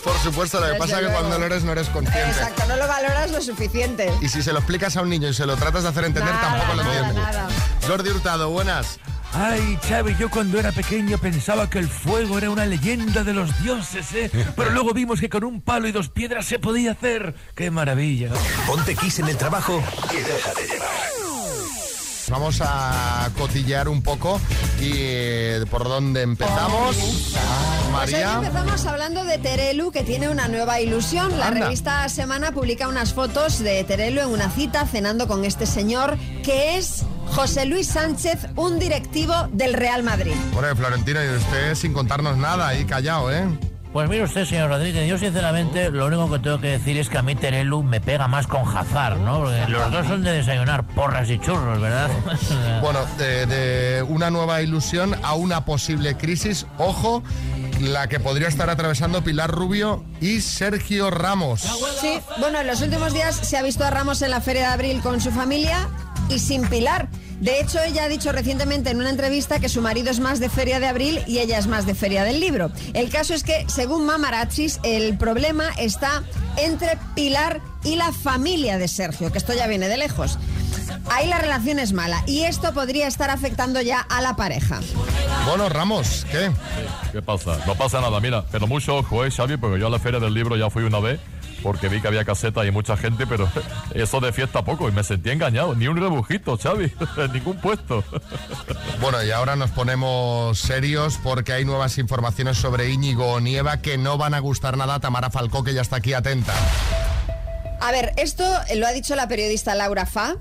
[0.03, 2.29] por supuesto, lo que Desde pasa es que cuando lo eres no eres consciente.
[2.29, 4.11] Exacto, no lo valoras lo suficiente.
[4.21, 6.33] Y si se lo explicas a un niño y se lo tratas de hacer entender,
[6.33, 7.21] Nada, tampoco lo nada, entiende.
[7.21, 7.47] nada.
[7.87, 8.99] Jordi Hurtado, buenas.
[9.31, 13.61] Ay, Xavi, yo cuando era pequeño pensaba que el fuego era una leyenda de los
[13.61, 14.31] dioses, ¿eh?
[14.55, 17.35] Pero luego vimos que con un palo y dos piedras se podía hacer.
[17.55, 18.29] ¡Qué maravilla!
[18.65, 20.78] Ponte Kiss en el trabajo y deja de.
[22.29, 24.39] Vamos a cotillear un poco
[24.79, 26.95] y eh, por dónde empezamos.
[26.95, 28.33] Pues hoy María.
[28.35, 31.37] empezamos hablando de Terelu, que tiene una nueva ilusión.
[31.39, 31.65] La Anda.
[31.65, 36.77] revista Semana publica unas fotos de Terelu en una cita cenando con este señor, que
[36.77, 40.33] es José Luis Sánchez, un directivo del Real Madrid.
[40.53, 43.45] Bueno, Florentino, y usted sin contarnos nada, ahí callado, ¿eh?
[43.91, 47.17] Pues mire usted, señor Rodríguez, yo sinceramente lo único que tengo que decir es que
[47.17, 49.39] a mí Terelu me pega más con Hazard, ¿no?
[49.39, 52.09] Porque los dos son de desayunar porras y churros, ¿verdad?
[52.81, 56.67] Bueno, de, de una nueva ilusión a una posible crisis.
[56.77, 57.23] Ojo,
[57.81, 61.61] la que podría estar atravesando Pilar Rubio y Sergio Ramos.
[61.99, 64.73] Sí, bueno, en los últimos días se ha visto a Ramos en la Feria de
[64.73, 65.89] Abril con su familia
[66.29, 67.09] y sin Pilar.
[67.39, 70.49] De hecho, ella ha dicho recientemente en una entrevista que su marido es más de
[70.49, 72.71] Feria de Abril y ella es más de Feria del Libro.
[72.93, 76.23] El caso es que, según Mamarachis, el problema está
[76.57, 80.37] entre Pilar y la familia de Sergio, que esto ya viene de lejos.
[81.09, 84.81] Ahí la relación es mala y esto podría estar afectando ya a la pareja.
[85.45, 86.51] Bueno, Ramos, ¿qué?
[87.11, 87.57] ¿Qué pasa?
[87.65, 89.57] No pasa nada, mira, pero mucho ojo, ¿eh, Xavi?
[89.57, 91.19] Porque yo a la feria del libro ya fui una vez
[91.61, 93.49] porque vi que había caseta y mucha gente, pero
[93.93, 95.75] eso de fiesta poco y me sentí engañado.
[95.75, 98.03] Ni un rebujito, Xavi, en ningún puesto.
[99.01, 104.17] Bueno, y ahora nos ponemos serios porque hay nuevas informaciones sobre Íñigo Nieva que no
[104.17, 106.53] van a gustar nada a Tamara Falcó, que ya está aquí atenta.
[107.79, 108.43] A ver, esto
[108.75, 110.35] lo ha dicho la periodista Laura Fa.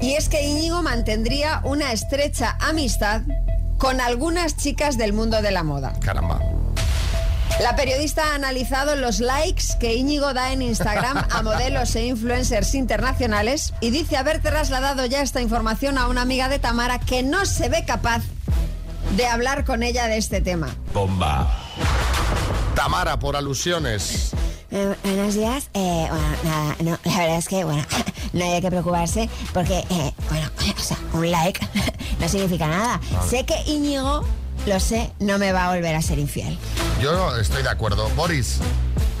[0.00, 3.22] Y es que Íñigo mantendría una estrecha amistad
[3.78, 5.92] con algunas chicas del mundo de la moda.
[6.00, 6.40] Caramba.
[7.58, 12.74] La periodista ha analizado los likes que Íñigo da en Instagram a modelos e influencers
[12.74, 17.44] internacionales y dice haber trasladado ya esta información a una amiga de Tamara que no
[17.44, 18.22] se ve capaz
[19.16, 20.74] de hablar con ella de este tema.
[20.94, 21.50] Bomba.
[22.74, 24.30] Tamara, por alusiones.
[24.70, 25.68] Eh, buenos días.
[25.74, 27.84] Eh, bueno, nada, no, la verdad es que, bueno,
[28.32, 31.60] no hay que preocuparse porque, eh, bueno, o sea, un like
[32.20, 33.00] no significa nada.
[33.12, 33.28] Vale.
[33.28, 34.24] Sé que Íñigo,
[34.66, 36.56] lo sé, no me va a volver a ser infiel.
[37.00, 38.08] Yo estoy de acuerdo.
[38.10, 38.60] Boris.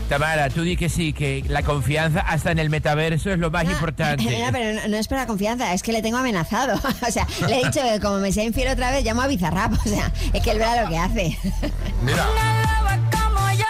[0.08, 3.64] Tamara, tú di que sí, que la confianza hasta en el metaverso es lo más
[3.64, 4.24] importante.
[4.44, 6.78] No, pero no, no es por la confianza, es que le tengo amenazado.
[7.08, 9.72] O sea, le he dicho que como me sea infiel otra vez, llamo a Bizarrap.
[9.86, 11.38] O sea, es que él verá lo que hace.
[12.02, 12.26] Mira.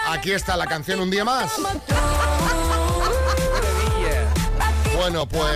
[0.09, 1.51] Aquí está la canción Un día más.
[4.95, 5.51] Bueno, pues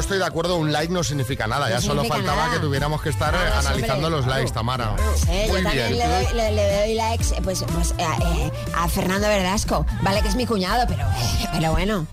[0.00, 2.54] yo estoy de acuerdo, un like no significa nada, No ya solo faltaba nada.
[2.54, 4.96] que tuviéramos que estar analizando hombre, los likes, Tamara.
[5.28, 5.98] Eh, Muy yo también bien.
[5.98, 8.06] le doy, le- le doy likes eh, pues, pues, eh,
[8.38, 9.84] eh, a Fernando Verdasco.
[10.00, 11.04] Vale que es mi cuñado, pero,
[11.52, 12.06] pero bueno.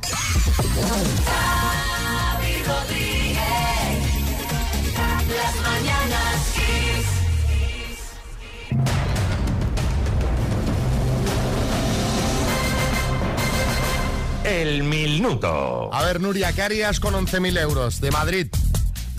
[14.48, 15.90] El minuto.
[15.94, 18.48] A ver, Nuria, ¿qué harías con 11.000 euros de Madrid?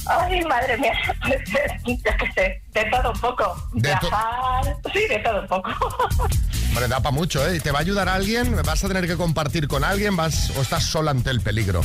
[0.07, 0.93] Ay, madre mía,
[1.87, 3.55] yo qué sé, de todo un poco.
[3.75, 5.69] De to- Viajar, sí, de todo un poco.
[6.71, 7.57] Hombre, da para mucho, ¿eh?
[7.57, 8.57] ¿Y ¿Te va a ayudar alguien?
[8.64, 10.17] ¿Vas a tener que compartir con alguien?
[10.17, 11.83] ¿Vas o estás sola ante el peligro?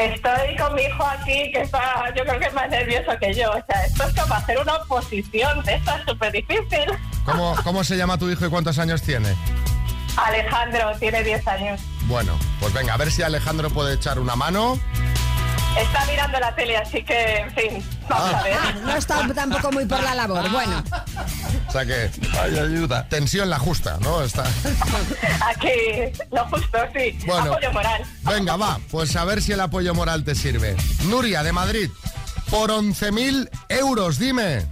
[0.00, 3.50] Estoy con mi hijo aquí, que está, yo creo que es más nervioso que yo.
[3.50, 6.86] O sea, esto es como hacer una oposición, esto es súper difícil.
[7.24, 9.34] ¿Cómo, ¿Cómo se llama tu hijo y cuántos años tiene?
[10.26, 11.80] Alejandro tiene 10 años.
[12.02, 14.78] Bueno, pues venga, a ver si Alejandro puede echar una mano.
[15.78, 18.38] Está mirando la tele, así que, en fin, vamos Ah.
[18.38, 18.76] a ver.
[18.82, 20.48] No está tampoco muy por la labor.
[20.50, 20.82] Bueno,
[21.68, 23.06] O sea que hay ayuda.
[23.08, 24.22] Tensión la justa, ¿no?
[24.22, 24.44] Está.
[25.46, 25.68] Aquí,
[26.32, 27.18] lo justo, sí.
[27.26, 27.52] Bueno.
[27.52, 28.02] Apoyo moral.
[28.22, 30.74] Venga, va, pues a ver si el apoyo moral te sirve.
[31.04, 31.90] Nuria, de Madrid,
[32.50, 34.66] por 11.000 euros, dime.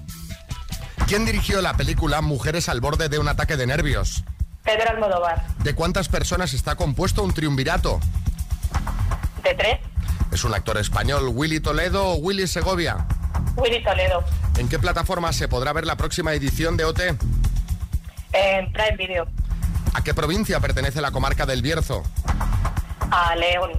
[1.07, 4.25] ¿Quién dirigió la película Mujeres al borde de un ataque de nervios?
[4.67, 8.01] Pedro Almodóvar, ¿De cuántas personas está compuesto un triunvirato?
[9.43, 9.79] de tres.
[10.33, 13.07] ¿Es un actor español Willy Toledo o Willy Segovia?
[13.57, 14.25] Willy Toledo,
[14.59, 17.01] ¿En qué plataforma se podrá ver la próxima edición de OT?
[18.33, 19.27] en Prime Video,
[19.95, 22.03] ¿A qué provincia pertenece la comarca del Bierzo?
[23.11, 23.71] a León,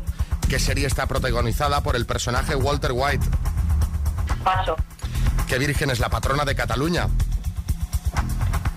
[0.50, 3.26] ¿Qué serie está protagonizada por el personaje Walter White?
[4.44, 4.78] Paso,
[5.50, 7.08] ¿Qué virgen es la patrona de Cataluña?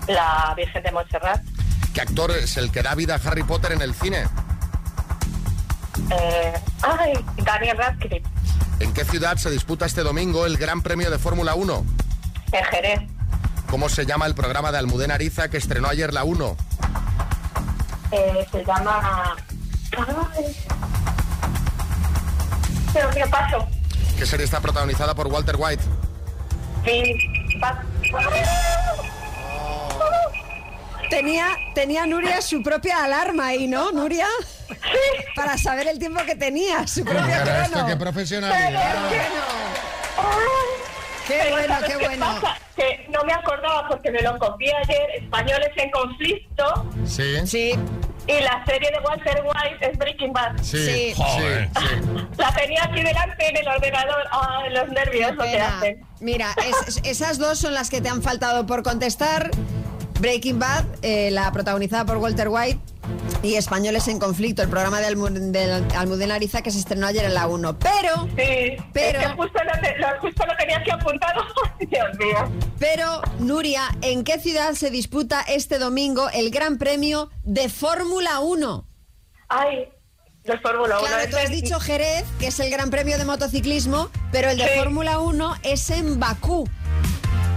[0.07, 1.41] la Virgen de Montserrat,
[1.93, 4.23] ¿Qué actor es el que da vida a Harry Potter en el cine?
[6.09, 8.23] eh, ay, Daniel Radcliffe,
[8.79, 11.85] ¿En qué ciudad se disputa este domingo el Gran Premio de Fórmula 1?
[12.53, 12.99] en Jerez,
[13.69, 16.57] ¿Cómo se llama el programa de Almudena Ariza que estrenó ayer la 1?
[18.11, 19.35] eh, se llama...
[19.97, 20.55] Ay.
[22.93, 23.67] Pero qué paso,
[24.17, 25.83] ¿Qué serie está protagonizada por Walter White?
[26.83, 27.81] fin, pa-
[31.11, 34.25] tenía, tenía Nuria su propia alarma ahí, ¿no, Nuria?
[35.35, 39.09] Para saber el tiempo que tenía, su propio Pero esto, qué profesionalidad.
[41.27, 42.25] Qué Pero bueno, ¿sabes qué bueno.
[42.25, 42.57] pasa?
[42.75, 47.45] Que no me acordaba porque me lo copié ayer, Españoles en Conflicto, Sí.
[47.45, 47.73] Sí.
[48.27, 50.57] y la serie de Walter White es Breaking Bad.
[50.61, 51.13] Sí, Sí.
[51.15, 51.23] sí,
[51.79, 52.27] sí.
[52.37, 54.23] La tenía aquí delante en el ordenador.
[54.31, 56.05] Ay, los nervios lo que hacen.
[56.19, 59.51] Mira, es- es- esas dos son las que te han faltado por contestar.
[60.21, 62.79] Breaking Bad, eh, la protagonizada por Walter White,
[63.43, 67.25] y Españoles en Conflicto, el programa de, Almu- de Almudena Ariza que se estrenó ayer
[67.25, 67.79] en la 1.
[67.79, 71.43] Pero, Sí, Pero- es que justo lo, lo- justo lo tenía aquí apuntado.
[71.79, 72.51] Dios mío.
[72.79, 78.85] pero, Nuria, ¿en qué ciudad se disputa este domingo el Gran Premio de Fórmula 1?
[79.49, 79.89] Ay,
[80.43, 81.07] los Fórmula 1.
[81.07, 84.65] Claro, tú has dicho Jerez, que es el Gran Premio de motociclismo, pero el de
[84.67, 84.79] Sí.
[84.79, 86.69] Fórmula 1 es en Bakú.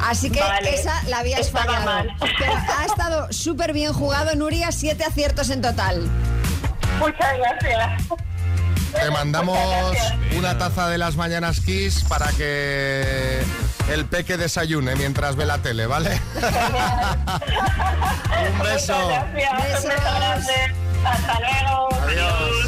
[0.05, 1.85] Así que Vale, esa la habías estaba fallado.
[1.87, 2.17] mal.
[2.38, 6.03] Pero ha estado súper bien jugado, Nuria, siete aciertos en total.
[6.99, 8.03] Muchas gracias.
[8.95, 9.59] Te mandamos
[10.37, 13.43] una taza de las mañanas Kiss para que
[13.90, 16.21] el peque desayune mientras ve la tele, ¿vale?
[18.53, 18.97] Un beso.
[18.99, 19.83] Muchas gracias.
[19.83, 20.75] Un beso grande.
[21.05, 21.88] Hasta luego.
[22.03, 22.67] Adiós.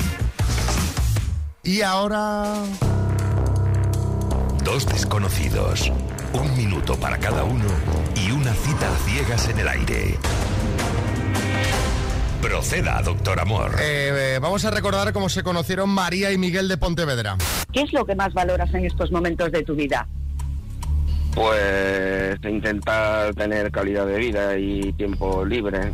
[1.62, 2.44] Y ahora...
[4.64, 5.92] Dos desconocidos,
[6.40, 7.64] un minuto para cada uno
[8.14, 10.14] y una cita a ciegas en el aire.
[12.42, 13.72] Proceda, doctor Amor.
[13.81, 17.37] Eh, eh, vamos a recordar cómo se conocieron María y Miguel de Pontevedra.
[17.72, 20.07] ¿Qué es lo que más valoras en estos momentos de tu vida?
[21.35, 25.92] Pues intentar tener calidad de vida y tiempo libre.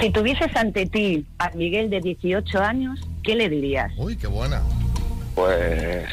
[0.00, 3.92] Si tuvieses ante ti a Miguel de 18 años, ¿qué le dirías?
[3.96, 4.62] Uy, qué buena.
[5.34, 6.08] Pues,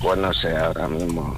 [0.00, 1.36] pues no sé ahora mismo.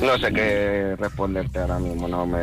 [0.00, 2.40] No sé qué responderte ahora mismo, no me.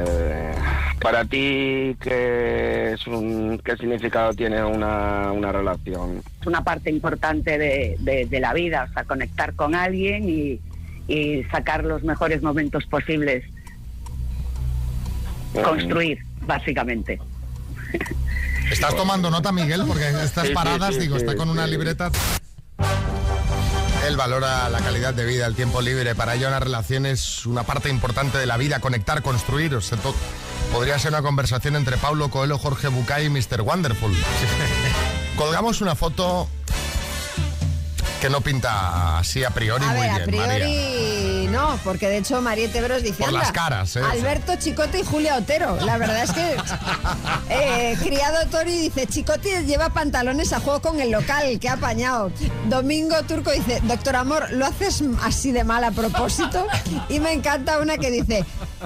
[1.01, 6.21] Para ti, ¿qué es un, qué significado tiene una, una relación?
[6.41, 10.59] Es una parte importante de, de- de la vida, o sea, conectar con alguien y,
[11.07, 13.45] y sacar los mejores momentos posibles.
[15.63, 17.19] Construir, básicamente.
[18.71, 19.83] ¿Estás tomando nota, Miguel?
[19.87, 22.11] Porque estas Sí, sí, paradas, sí, digo, sí, está con una libreta.
[24.10, 26.15] Él valora la calidad de vida, el tiempo libre.
[26.15, 29.76] Para ella una relación es una parte importante de la vida, conectar, construir.
[29.76, 30.00] o sea,
[30.74, 33.62] podría ser una conversación entre Paulo Coelho, Jorge Bucay y Mr.
[33.62, 34.12] Wonderful.
[35.38, 36.50] Colgamos una foto
[38.19, 40.65] que no pinta así a priori A muy a bien, María.
[41.60, 44.02] No, porque de hecho Mariette Bros dice Por "Anda, las caras, ¿eh?
[44.02, 45.78] Alberto Chicote y Julia Otero.
[45.82, 46.56] La verdad es que
[47.50, 52.32] eh, Criado Tori dice, Chicote lleva pantalones a juego con el local, que ha apañado.
[52.67, 56.65] Domingo Turco dice, doctor Amor, ¿lo haces así de mal a propósito?
[57.10, 58.45] Y me encanta una que dice,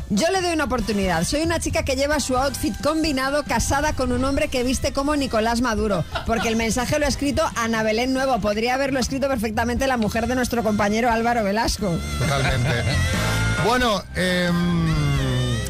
[0.10, 1.24] yo le doy una oportunidad.
[1.24, 5.16] Soy una chica que lleva su outfit combinado casada con un hombre que viste como
[5.16, 8.40] Nicolás Maduro, porque el mensaje lo ha escrito Ana Belén Nuevo.
[8.40, 11.98] Podría haberlo escrito perfectamente la mujer de nuestro compañero Álvaro Velasco.
[12.20, 12.70] Totalmente.
[13.66, 15.64] Bueno, em, eh,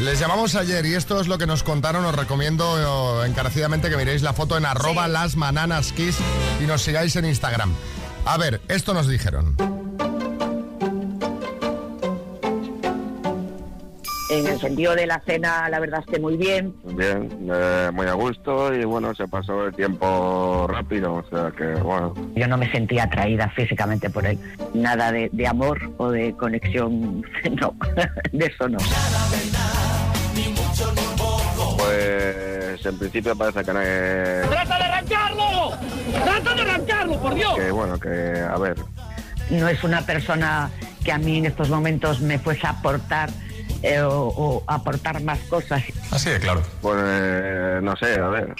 [0.00, 2.04] les llamamos ayer y esto es lo que nos contaron.
[2.04, 6.16] Os recomiendo eh, encarecidamente que miréis la foto en arroba las mananas kiss
[6.62, 7.74] y nos sigáis en Instagram.
[8.26, 9.83] A ver, esto nos dijeron.
[14.34, 16.74] En el sentido de la cena, la verdad es que muy bien.
[16.82, 21.80] Bien, eh, muy a gusto y bueno, se pasó el tiempo rápido, o sea que
[21.80, 22.12] bueno.
[22.34, 24.36] Yo no me sentía atraída físicamente por él.
[24.74, 27.24] Nada de, de amor o de conexión,
[27.60, 27.76] no,
[28.32, 28.78] de eso no.
[31.78, 34.48] Pues en principio parece que no es...
[34.48, 35.72] ¡Trata de arrancarlo!
[36.24, 37.54] ¡Trata de arrancarlo, por Dios!
[37.54, 38.74] Que bueno, que a ver,
[39.50, 40.70] No es una persona
[41.04, 43.30] que a mí en estos momentos me fuese a aportar
[43.84, 45.82] eh, o, o aportar más cosas.
[46.10, 46.62] Así de claro.
[46.80, 48.54] Pues eh, no sé, a ver.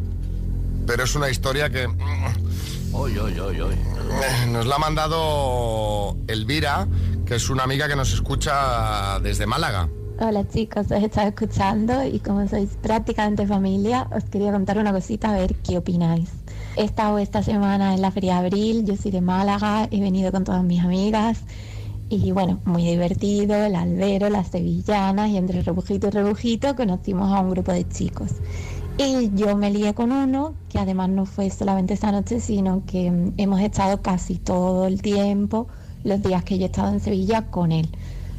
[0.87, 1.89] pero es una historia que...
[1.89, 3.75] mm, Oy, oy, oy, oy.
[3.75, 6.87] eh, Nos la ha mandado Elvira,
[7.27, 9.89] que es una amiga que nos escucha desde Málaga.
[10.21, 14.93] Hola chicos, os he estado escuchando y como sois prácticamente familia, os quería contar una
[14.93, 16.29] cosita a ver qué opináis.
[16.77, 20.31] He estado esta semana en la Feria de Abril, yo soy de Málaga, he venido
[20.31, 21.39] con todas mis amigas
[22.17, 27.41] y bueno, muy divertido, el albero, las sevillanas y entre rebujito y rebujito conocimos a
[27.41, 28.33] un grupo de chicos.
[28.99, 33.11] Y yo me lié con uno, que además no fue solamente esa noche, sino que
[33.11, 35.69] mm, hemos estado casi todo el tiempo,
[36.05, 37.89] los días que yo he estado en Sevilla, con él.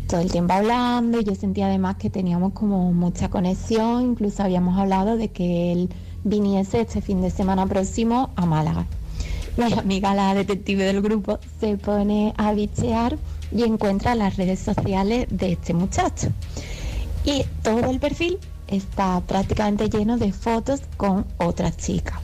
[0.07, 4.77] Todo el tiempo hablando y yo sentía además que teníamos como mucha conexión, incluso habíamos
[4.77, 5.89] hablado de que él
[6.23, 8.85] viniese este fin de semana próximo a Málaga.
[9.57, 13.17] Mi amiga, la detective del grupo, se pone a bichear
[13.55, 16.29] y encuentra las redes sociales de este muchacho.
[17.25, 22.19] Y todo el perfil está prácticamente lleno de fotos con otras chicas,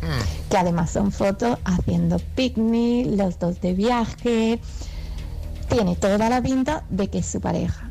[0.49, 4.59] que además son fotos haciendo picnic, los dos de viaje.
[5.69, 7.89] Tiene toda la pinta de que es su pareja.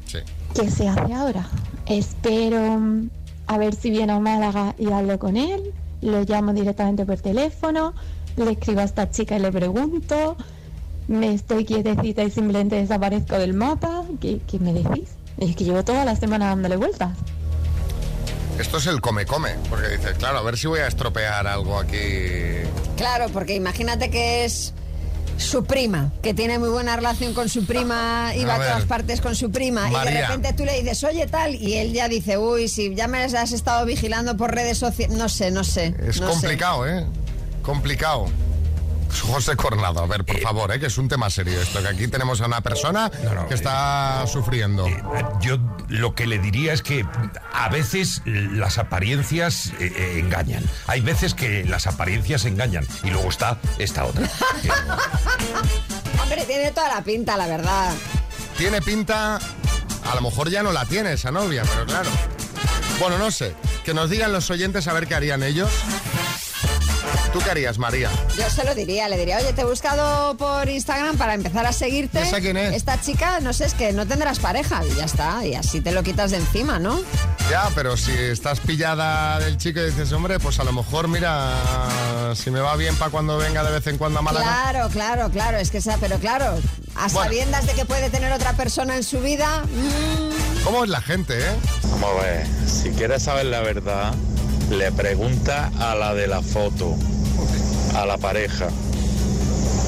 [0.54, 1.46] ¿Qué se hace ahora?
[1.86, 3.10] Espero mm,
[3.46, 5.72] a ver si viene a Málaga y hablo con él,
[6.02, 7.94] lo llamo directamente por teléfono,
[8.36, 10.36] le escribo a esta chica y le pregunto,
[11.08, 15.08] me estoy quietecita y simplemente desaparezco del mapa, ¿qué, qué me decís?
[15.38, 17.16] Es que llevo toda la semana dándole vueltas.
[18.58, 21.96] Esto es el come-come, porque dices, claro, a ver si voy a estropear algo aquí.
[22.96, 24.74] Claro, porque imagínate que es
[25.36, 28.84] su prima, que tiene muy buena relación con su prima, iba A a, ver, todas
[28.86, 32.08] partes con su prima, y de repente tú le dices, oye tal, y él ya
[32.08, 35.94] dice, uy, si ya me has estado vigilando por redes sociales, no sé, no sé.
[36.00, 36.32] Es no sé".
[36.32, 37.06] complicado, ¿eh?
[37.62, 38.26] Complicado.
[39.22, 40.80] José Cornado, a ver, por favor, ¿eh?
[40.80, 43.10] que es un tema serio esto, que aquí tenemos a una persona
[43.48, 44.86] que está sufriendo.
[45.40, 47.04] Yo lo que le diría es que
[47.52, 50.64] a veces las apariencias eh, eh, engañan.
[50.86, 52.86] Hay veces que las apariencias engañan.
[53.02, 54.28] Y luego está esta otra.
[56.22, 57.92] Hombre, tiene toda la pinta, la verdad.
[58.56, 62.10] Tiene pinta, a lo mejor ya no la tiene esa novia, pero claro.
[62.98, 63.54] Bueno, no sé,
[63.84, 65.70] que nos digan los oyentes a ver qué harían ellos.
[67.38, 68.10] ¿Tú qué harías, María?
[68.36, 71.72] Yo se lo diría, le diría, oye, te he buscado por Instagram para empezar a
[71.72, 72.20] seguirte.
[72.20, 72.74] ¿Esa quién es?
[72.74, 75.92] Esta chica, no sé, es que no tendrás pareja y ya está, y así te
[75.92, 77.00] lo quitas de encima, ¿no?
[77.48, 81.52] Ya, pero si estás pillada del chico y dices, hombre, pues a lo mejor, mira,
[82.34, 84.44] si me va bien para cuando venga de vez en cuando a Málaga.
[84.44, 86.58] Claro, claro, claro, es que sea, pero claro,
[86.96, 87.22] a Bueno.
[87.22, 91.38] sabiendas de que puede tener otra persona en su vida, mm, ¿Cómo es la gente,
[91.38, 91.52] eh?
[91.84, 94.12] Vamos a ver, si quieres saber la verdad,
[94.70, 96.96] le pregunta a la de la foto,
[97.94, 98.68] a la pareja,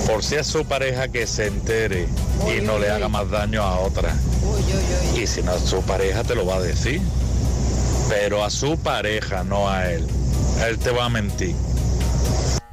[0.07, 2.09] por si es su pareja que se entere
[2.57, 4.15] y no le haga más daño a otra.
[5.17, 7.01] Y si no es su pareja, te lo va a decir.
[8.09, 10.07] Pero a su pareja, no a él.
[10.67, 11.55] Él te va a mentir.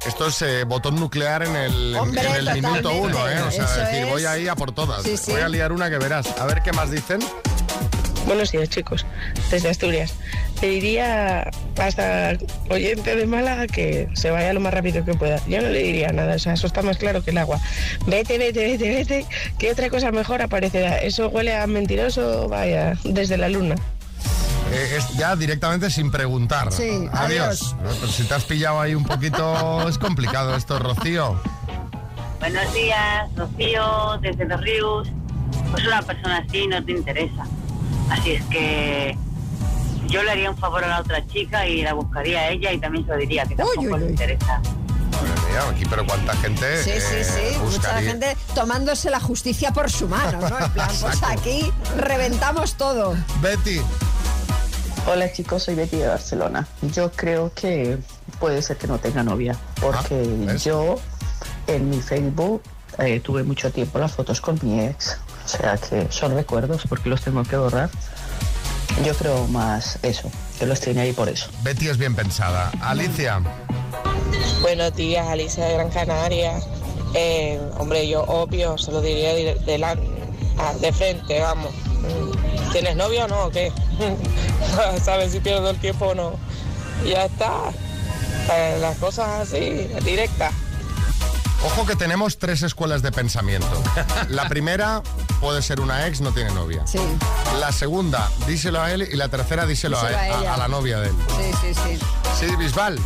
[0.06, 3.40] Esto es eh, botón nuclear en el, Hombre, en el minuto uno, ¿eh?
[3.42, 4.10] O sea, decir, es.
[4.10, 5.02] voy ahí a por todas.
[5.02, 5.32] Sí, sí.
[5.32, 6.26] Voy a liar una que verás.
[6.38, 7.20] A ver qué más dicen.
[8.28, 9.06] Buenos días, chicos,
[9.50, 10.12] desde Asturias.
[10.60, 12.36] Le diría a esta
[12.68, 15.40] oyente de Málaga que se vaya lo más rápido que pueda.
[15.46, 17.58] Yo no le diría nada, o sea, eso está más claro que el agua.
[18.06, 19.26] Vete, vete, vete, vete,
[19.58, 20.98] que otra cosa mejor aparecerá.
[20.98, 23.76] Eso huele a mentiroso, vaya, desde la luna.
[24.72, 26.70] Eh, es ya directamente sin preguntar.
[26.70, 27.76] Sí, adiós.
[27.82, 31.40] Pero si te has pillado ahí un poquito, es complicado esto, Rocío.
[32.40, 35.08] Buenos días, Rocío, desde Los Ríos.
[35.70, 37.46] Pues una persona así no te interesa.
[38.10, 39.16] Así es que
[40.08, 42.78] yo le haría un favor a la otra chica y la buscaría a ella y
[42.78, 44.60] también se lo diría que tampoco le interesa.
[45.12, 46.82] Madre mía, aquí, pero cuánta gente.
[46.82, 50.58] sí, sí, eh, sí, mucha gente tomándose la justicia por su mano, ¿no?
[50.58, 53.16] En plan, pues aquí reventamos todo.
[53.42, 53.80] Betty.
[55.06, 56.66] Hola chicos, soy Betty de Barcelona.
[56.82, 57.98] Yo creo que
[58.38, 60.98] puede ser que no tenga novia, porque yo
[61.66, 62.62] en mi Facebook
[62.98, 65.18] eh, tuve mucho tiempo las fotos con mi ex,
[65.48, 67.88] o sea que son recuerdos porque los tengo que borrar.
[69.04, 71.48] Yo creo más eso, que los tiene ahí por eso.
[71.62, 72.70] Betty es bien pensada.
[72.82, 73.40] Alicia.
[74.60, 76.52] Buenos días, Alicia de Gran Canaria.
[77.14, 79.96] Eh, hombre, yo obvio se lo diría de, de la-
[80.58, 81.72] ah, de frente, vamos.
[81.72, 83.44] Mm, ¿Tienes novio o no?
[83.44, 83.72] ¿O qué?
[85.02, 86.32] ¿Sabes si pierdo el tiempo o no?
[87.06, 87.52] Y ya está.
[88.52, 90.52] Eh, las cosas así, directas.
[91.64, 93.66] Ojo que tenemos tres escuelas de pensamiento.
[94.28, 95.02] La primera
[95.40, 96.86] puede ser una ex, no tiene novia.
[96.86, 96.98] Sí.
[97.58, 99.08] La segunda, díselo a él.
[99.12, 100.54] Y la tercera, díselo, Díselo a, a a- ella.
[100.54, 101.14] a la novia de él.
[101.36, 101.98] Sí, sí, sí.
[102.46, 102.98] Sí, Bisbal.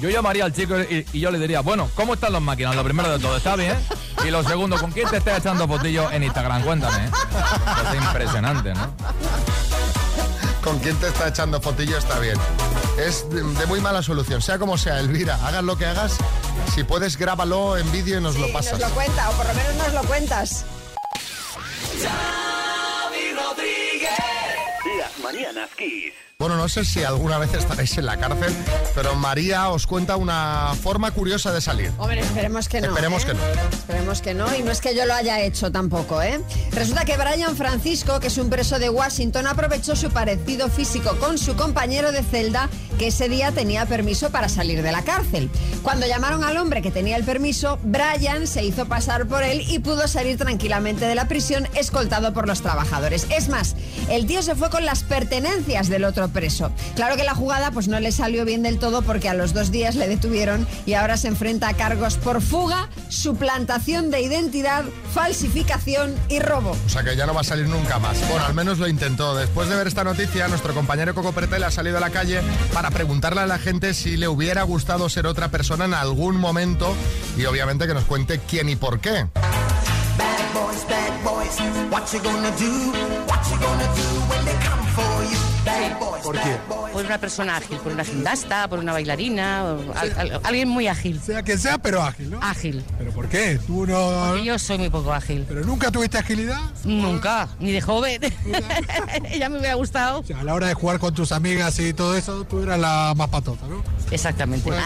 [0.00, 2.74] Yo llamaría al chico y, y yo le diría, bueno, ¿cómo están las máquinas?
[2.74, 3.76] Lo primero de todo, ¿está bien?
[4.26, 6.62] Y lo segundo, ¿con quién te estás echando fotillos en Instagram?
[6.62, 7.04] Cuéntame.
[7.04, 7.10] ¿eh?
[7.92, 8.94] Es impresionante, ¿no?
[10.62, 12.36] Con quién te está echando fotillo está bien.
[12.98, 14.42] Es de, de muy mala solución.
[14.42, 16.16] Sea como sea, Elvira, hagas lo que hagas.
[16.74, 18.78] Si puedes, grábalo en vídeo y nos lo pasas.
[18.78, 20.64] nos lo cuenta, o por lo menos nos lo cuentas.
[22.02, 24.10] Xavi Rodríguez.
[24.98, 26.14] Las mañanas Kiss.
[26.40, 28.50] Bueno, no sé si alguna vez estaréis en la cárcel,
[28.94, 31.92] pero María os cuenta una forma curiosa de salir.
[31.98, 32.86] Hombre, esperemos que no.
[32.86, 33.26] Esperemos ¿eh?
[33.26, 33.40] que no.
[33.70, 36.40] Esperemos que no, y no es que yo lo haya hecho tampoco, ¿eh?
[36.72, 41.36] Resulta que Brian Francisco, que es un preso de Washington, aprovechó su parecido físico con
[41.36, 45.50] su compañero de celda, que ese día tenía permiso para salir de la cárcel.
[45.82, 49.80] Cuando llamaron al hombre que tenía el permiso, Brian se hizo pasar por él y
[49.80, 53.26] pudo salir tranquilamente de la prisión escoltado por los trabajadores.
[53.28, 53.76] Es más,
[54.08, 56.72] el tío se fue con las pertenencias del otro preso.
[56.94, 59.70] Claro que la jugada pues no le salió bien del todo porque a los dos
[59.70, 66.14] días le detuvieron y ahora se enfrenta a cargos por fuga, suplantación de identidad, falsificación
[66.28, 66.76] y robo.
[66.86, 68.18] O sea que ya no va a salir nunca más.
[68.28, 69.34] Bueno, al menos lo intentó.
[69.34, 72.40] Después de ver esta noticia, nuestro compañero Coco Pretel ha salido a la calle
[72.72, 76.94] para preguntarle a la gente si le hubiera gustado ser otra persona en algún momento
[77.36, 79.26] y obviamente que nos cuente quién y por qué.
[80.18, 81.60] Bad boys, bad boys,
[81.90, 82.92] what you gonna do?
[83.26, 85.09] What you gonna do when they come for
[86.22, 86.56] ¿Por qué?
[86.92, 90.86] Por una persona ágil, por una gimnasta, por una bailarina, o al- al- alguien muy
[90.86, 91.20] ágil.
[91.20, 92.38] Sea que sea, pero ágil, ¿no?
[92.42, 92.82] Ágil.
[92.98, 93.58] ¿Pero por qué?
[93.66, 94.26] ¿Tú no...?
[94.28, 95.44] Porque yo soy muy poco ágil.
[95.48, 96.58] ¿Pero nunca tuviste agilidad?
[96.84, 98.20] Nunca, ni de joven.
[99.38, 100.22] ya me hubiera gustado.
[100.38, 103.28] A la hora de jugar con tus amigas y todo eso, tú eras la más
[103.28, 103.82] patota, ¿no?
[104.10, 104.70] Exactamente.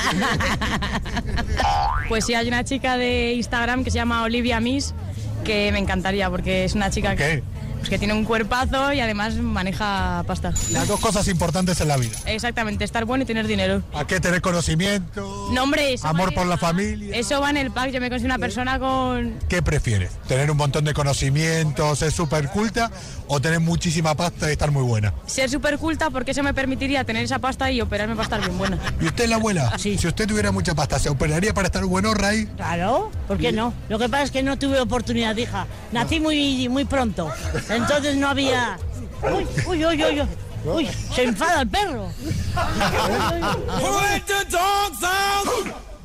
[2.09, 4.95] Pues sí, hay una chica de Instagram que se llama Olivia Miss
[5.43, 7.43] que me encantaría porque es una chica que,
[7.85, 10.55] pues que tiene un cuerpazo y además maneja pasta.
[10.71, 12.17] Las dos cosas importantes en la vida.
[12.25, 13.83] Exactamente, estar bueno y tener dinero.
[13.93, 15.51] ¿A qué tener conocimiento?
[15.53, 17.15] No, hombre, eso Amor por la familia.
[17.15, 17.91] Eso va en el pack.
[17.91, 19.35] Yo me considero una persona con.
[19.51, 20.13] ¿Qué prefieres?
[20.27, 22.91] ¿Tener un montón de conocimientos, ser súper culta
[23.27, 25.13] o tener muchísima pasta y estar muy buena?
[25.27, 28.57] Ser súper culta porque eso me permitiría tener esa pasta y operarme para estar bien
[28.57, 28.79] buena.
[28.99, 29.77] ¿Y usted, la abuela?
[29.77, 32.47] Si usted tuviera mucha pasta, ¿se operaría para estar bueno, Ray?
[32.57, 33.75] Claro, ¿por qué no?
[33.91, 35.67] Lo que pasa es que no tuve oportunidad, hija.
[35.93, 37.31] Nací muy, muy pronto.
[37.75, 38.79] Entonces no había.
[39.23, 40.29] Uy, uy, uy, uy.
[40.67, 42.09] Uy, uy se enfada el perro.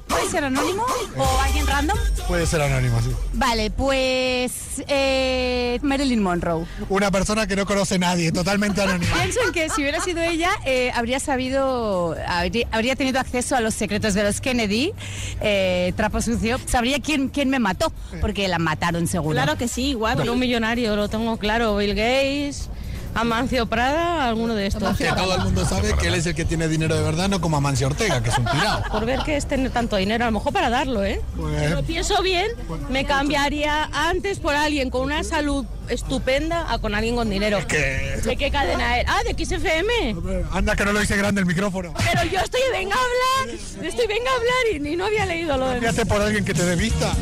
[0.10, 0.86] ¿Puede ser anónimo
[1.18, 1.97] o alguien random?
[2.28, 3.10] Puede ser anónimo, sí.
[3.34, 6.66] Vale, pues eh, Marilyn Monroe.
[6.89, 9.16] Una persona que no conoce a nadie, totalmente anónima.
[9.22, 13.62] Pienso en que si hubiera sido ella, eh, habría sabido, habría, habría tenido acceso a
[13.62, 14.93] los secretos de los Kennedy,
[15.41, 19.34] eh, trapo sucio, sabría quién, quién me mató, porque la mataron seguro.
[19.34, 21.78] Claro que sí, igual, pero un millonario, lo tengo claro.
[21.78, 22.70] Bill Gates,
[23.16, 24.97] Amancio Prada, alguno de estos.
[24.97, 27.41] Que todo el mundo sabe que él es el que tiene dinero de verdad, no
[27.41, 28.84] como Amancio Ortega, que es un tirado.
[28.91, 31.22] Por ver que es tener tanto dinero, a lo mejor para darlo, ¿eh?
[31.36, 32.47] Pues- Si lo pienso bien,
[32.89, 37.60] me cambiaría antes por alguien con una salud estupenda a con alguien con dinero.
[37.68, 38.20] ¿Qué?
[38.24, 39.06] ¿De qué cadena es?
[39.08, 40.16] Ah, de XFM.
[40.52, 41.94] Anda que no lo hice grande el micrófono.
[41.98, 45.58] Pero yo estoy venga a hablar, estoy venga a hablar y, y no había leído
[45.58, 45.80] lo de...
[45.80, 47.14] Fíjate por alguien que te dé vista.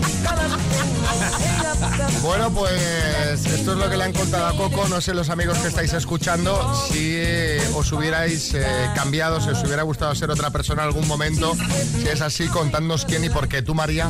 [2.21, 4.87] Bueno, pues esto es lo que le han contado a Coco.
[4.87, 8.65] No sé los amigos que estáis escuchando si eh, os hubierais eh,
[8.95, 11.55] cambiado, si os hubiera gustado ser otra persona en algún momento.
[12.01, 13.61] Si es así, contadnos quién y por qué.
[13.61, 14.09] ¿Tú, María?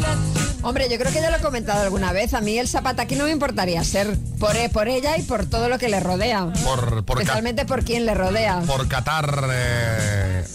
[0.64, 2.34] Hombre, yo creo que ya lo he comentado alguna vez.
[2.34, 4.18] A mí el zapataquí no me importaría ser
[4.48, 6.48] por, e- por ella y por todo lo que le rodea.
[6.64, 8.62] Por, por, Especialmente por quien le rodea.
[8.66, 10.46] por Qatar eh,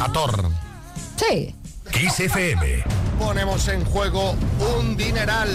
[0.00, 0.50] a Thor.
[1.16, 1.54] Sí.
[1.92, 2.82] Kiss FM.
[3.18, 4.34] Ponemos en juego
[4.78, 5.48] un dineral.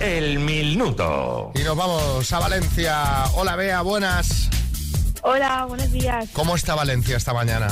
[0.00, 1.52] El minuto.
[1.54, 3.24] Y nos vamos a Valencia.
[3.34, 4.48] Hola, Bea, buenas.
[5.22, 6.28] Hola, buenos días.
[6.32, 7.68] ¿Cómo está Valencia esta mañana?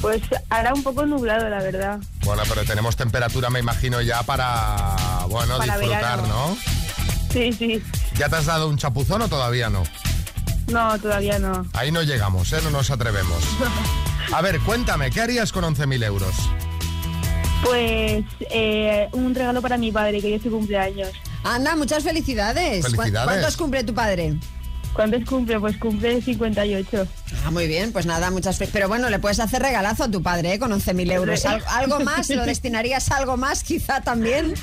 [0.00, 1.98] Pues ahora un poco nublado, la verdad.
[2.24, 4.94] Bueno, pero tenemos temperatura, me imagino, ya para,
[5.28, 6.26] bueno, Para disfrutar, verano.
[6.28, 6.56] ¿no?
[7.32, 7.82] Sí, sí.
[8.16, 9.82] ¿Ya te has dado un chapuzón o todavía no?
[10.68, 11.66] No, todavía no.
[11.74, 12.58] Ahí no llegamos, ¿eh?
[12.62, 13.42] No nos atrevemos.
[14.32, 16.34] A ver, cuéntame, ¿qué harías con 11.000 euros?
[17.64, 21.10] Pues eh, un regalo para mi padre, que hoy es su cumpleaños.
[21.44, 22.84] Anda, muchas felicidades.
[22.84, 23.28] ¿Cu- Felicidades.
[23.32, 24.34] ¿Cuántos cumple tu padre?
[24.96, 25.60] ¿Cuántos cumple?
[25.60, 27.06] Pues cumple 58.
[27.44, 30.54] Ah, muy bien, pues nada, muchas Pero bueno, le puedes hacer regalazo a tu padre
[30.54, 30.58] ¿eh?
[30.58, 31.44] con 11.000 euros.
[31.44, 32.28] Al- ¿Algo más?
[32.30, 34.54] ¿Lo destinarías a algo más quizá también?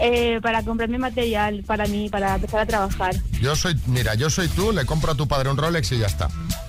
[0.00, 3.14] Eh, para comprarme material para mí, para empezar a trabajar.
[3.40, 6.06] Yo soy, mira, yo soy tú, le compro a tu padre un Rolex y ya
[6.06, 6.28] está.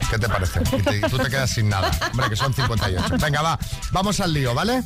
[0.09, 0.59] ¿Qué te parece?
[0.77, 1.89] Y te- y tú te quedas sin nada.
[2.11, 3.15] Hombre, que son 58.
[3.21, 3.57] Venga, va,
[3.91, 4.83] vamos al lío, ¿vale?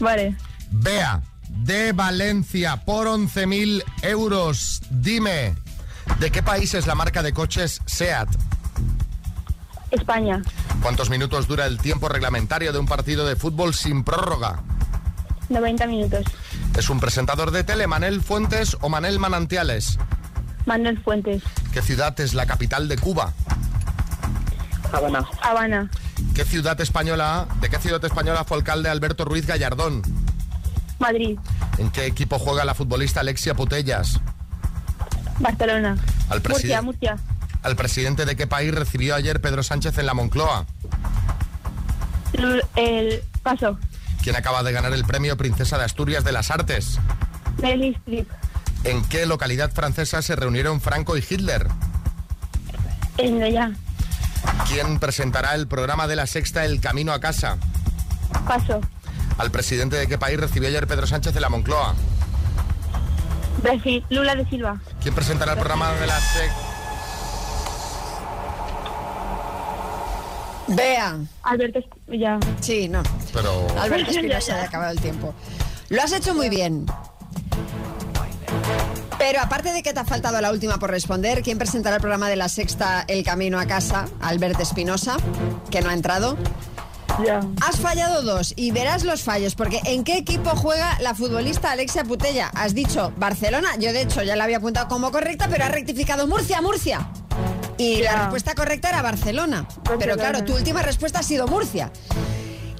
[0.00, 0.34] Vale.
[0.70, 5.54] Bea, de Valencia, por 11.000 euros, dime,
[6.20, 8.28] ¿de qué país es la marca de coches SEAT?
[9.90, 10.42] España,
[10.82, 14.60] ¿Cuántos minutos dura el tiempo reglamentario de un partido de fútbol sin prórroga?
[15.48, 16.24] 90 minutos.
[16.76, 19.98] ¿Es un presentador de tele, Manel Fuentes o Manel Manantiales?
[20.66, 21.42] Manuel Fuentes,
[21.72, 23.32] ¿Qué ciudad es la capital de Cuba?
[24.92, 25.26] Habana.
[25.42, 25.90] Habana,
[26.34, 30.02] ¿Qué ciudad española, ¿De qué ciudad española fue alcalde Alberto Ruiz Gallardón?
[30.98, 31.38] Madrid,
[31.78, 34.20] ¿En qué equipo juega la futbolista Alexia Putellas?
[35.38, 35.96] Barcelona,
[36.28, 36.82] Al Murcia, presidente.
[36.82, 37.16] Murcia,
[37.62, 40.66] ¿Al presidente de qué país recibió ayer Pedro Sánchez en la Moncloa?
[42.76, 43.78] El Paso,
[44.22, 46.98] ¿Quién acaba de ganar el premio Princesa de Asturias de las Artes?
[47.62, 48.28] Meryl Streep,
[48.84, 51.66] ¿En qué localidad francesa se reunieron Franco y Hitler?
[53.16, 53.72] en ya,
[54.68, 57.56] ¿Quién presentará el programa de la sexta El Camino a Casa?
[58.46, 58.80] Paso,
[59.38, 61.94] ¿Al presidente de qué país recibió ayer Pedro Sánchez en la Moncloa?
[63.62, 66.68] Brasil, Lula de Silva, ¿Quién presentará el programa de la sexta?
[70.68, 71.18] Bea.
[71.42, 72.38] Alberto, ya.
[72.60, 73.02] Sí, no.
[73.32, 73.66] Pero...
[73.80, 75.34] Alberto Espinosa, ha acabado el tiempo.
[75.88, 76.84] Lo has hecho muy bien.
[79.18, 82.28] Pero aparte de que te ha faltado la última por responder, ¿quién presentará el programa
[82.28, 84.06] de la sexta El Camino a Casa?
[84.20, 85.16] Alberto Espinosa,
[85.70, 86.36] que no ha entrado.
[87.66, 92.04] Has fallado dos y verás los fallos, porque ¿en qué equipo juega la futbolista Alexia
[92.04, 92.48] Putella?
[92.54, 96.28] Has dicho Barcelona, yo de hecho ya la había apuntado como correcta, pero has rectificado
[96.28, 97.10] Murcia, Murcia.
[97.76, 99.66] Y la respuesta correcta era Barcelona.
[99.98, 101.90] Pero claro, tu última respuesta ha sido Murcia.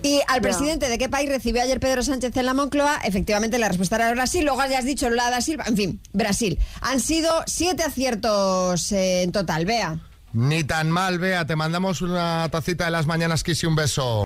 [0.02, 3.68] Y al presidente de qué país recibió ayer Pedro Sánchez en la Moncloa, efectivamente la
[3.68, 6.58] respuesta era Brasil, luego ya has dicho Lula da Silva, en fin, Brasil.
[6.80, 9.98] Han sido siete aciertos eh, en total, vea.
[10.38, 14.22] Ni tan mal, Bea, te mandamos una tacita de las mañanas, Kiss y un beso.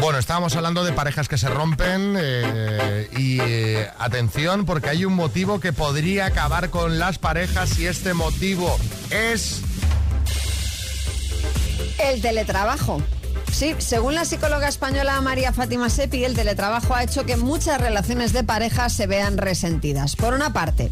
[0.00, 5.12] Bueno, estábamos hablando de parejas que se rompen eh, y eh, atención porque hay un
[5.12, 8.74] motivo que podría acabar con las parejas y este motivo
[9.10, 9.60] es...
[11.98, 13.02] El teletrabajo.
[13.50, 18.32] Sí, según la psicóloga española María Fátima Sepi, el teletrabajo ha hecho que muchas relaciones
[18.32, 20.16] de pareja se vean resentidas.
[20.16, 20.88] Por una parte,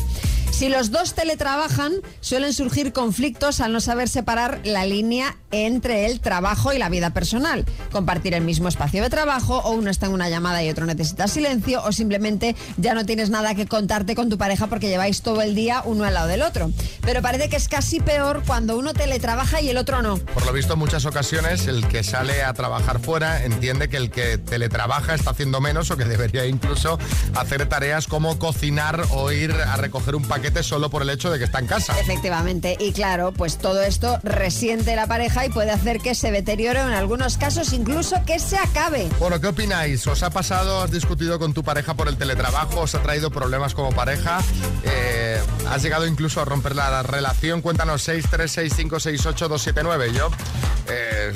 [0.51, 6.21] si los dos teletrabajan, suelen surgir conflictos al no saber separar la línea entre el
[6.21, 7.65] trabajo y la vida personal.
[7.91, 11.29] Compartir el mismo espacio de trabajo, o uno está en una llamada y otro necesita
[11.29, 15.41] silencio, o simplemente ya no tienes nada que contarte con tu pareja porque lleváis todo
[15.41, 16.71] el día uno al lado del otro.
[17.01, 20.19] Pero parece que es casi peor cuando uno teletrabaja y el otro no.
[20.19, 23.97] Por lo visto, en muchas ocasiones el que sale a a trabajar fuera, entiende que
[23.97, 26.99] el que teletrabaja está haciendo menos o que debería incluso
[27.35, 31.39] hacer tareas como cocinar o ir a recoger un paquete solo por el hecho de
[31.39, 31.99] que está en casa.
[31.99, 36.83] Efectivamente, y claro, pues todo esto resiente la pareja y puede hacer que se deteriore
[36.83, 39.09] o en algunos casos incluso que se acabe.
[39.19, 40.07] Bueno, ¿qué opináis?
[40.07, 42.81] ¿Os ha pasado, has discutido con tu pareja por el teletrabajo?
[42.81, 44.41] ¿Os ha traído problemas como pareja?
[44.85, 47.63] Eh, ¿Has llegado incluso a romper la relación?
[47.63, 50.13] Cuéntanos 636568279.
[50.13, 50.31] Yo
[50.91, 51.33] eh,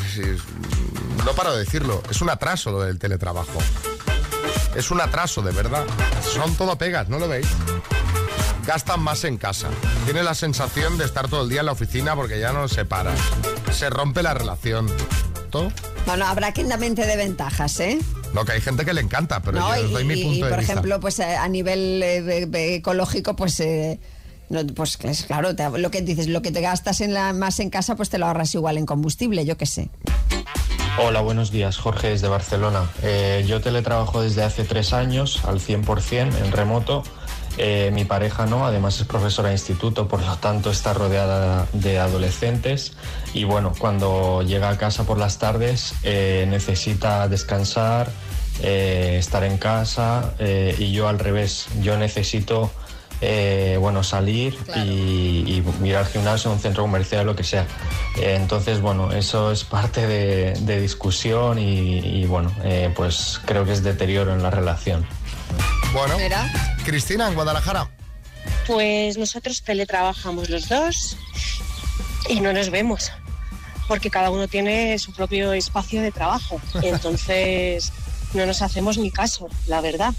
[1.25, 3.59] no paro de decirlo, es un atraso lo del teletrabajo.
[4.75, 5.85] Es un atraso, de verdad.
[6.33, 7.47] Son todo pegas, ¿no lo veis?
[8.67, 9.69] Gastan más en casa.
[10.05, 12.85] Tiene la sensación de estar todo el día en la oficina porque ya no se
[12.85, 13.13] para.
[13.73, 14.91] Se rompe la relación.
[15.51, 15.71] ¿Todo?
[16.07, 17.99] Bueno, habrá quien también te dé ventajas, ¿eh?
[18.35, 20.45] Lo que hay gente que le encanta, pero No, yo y, doy mi y, punto
[20.47, 20.73] de por vista.
[20.73, 23.61] ejemplo, pues eh, a nivel eh, de- de ecológico, pues...
[23.61, 24.01] eh, no,
[24.75, 28.11] pues es claro, lo que dices, lo que te gastas en más en casa, pues
[28.11, 29.91] te lo ahorras igual en combustible, yo qué sé.
[30.97, 31.77] Hola, buenos días.
[31.77, 32.89] Jorge desde Barcelona.
[33.03, 37.03] Eh, yo teletrabajo desde hace tres años al 100% en remoto.
[37.57, 42.01] Eh, mi pareja no, además es profesora de instituto, por lo tanto está rodeada de
[42.01, 42.95] adolescentes
[43.33, 48.11] y bueno, cuando llega a casa por las tardes eh, necesita descansar,
[48.61, 50.35] eh, estar en casa
[50.79, 52.73] y yo al revés, yo necesito
[53.25, 57.67] eh, bueno, salir y, y ir al gimnasio, a un centro comercial, lo que sea.
[58.19, 63.65] Eh, entonces, bueno, eso es parte de, de discusión y, y, bueno, eh, pues creo
[63.65, 65.07] que es deterioro en la relación.
[65.93, 66.17] Bueno,
[66.85, 67.89] Cristina, en Guadalajara.
[68.67, 71.17] Pues nosotros teletrabajamos los dos
[72.29, 73.13] y no nos vemos,
[73.89, 76.61] porque cada uno tiene su propio espacio de trabajo.
[76.83, 77.93] Entonces
[78.35, 80.15] no nos hacemos ni caso, la verdad.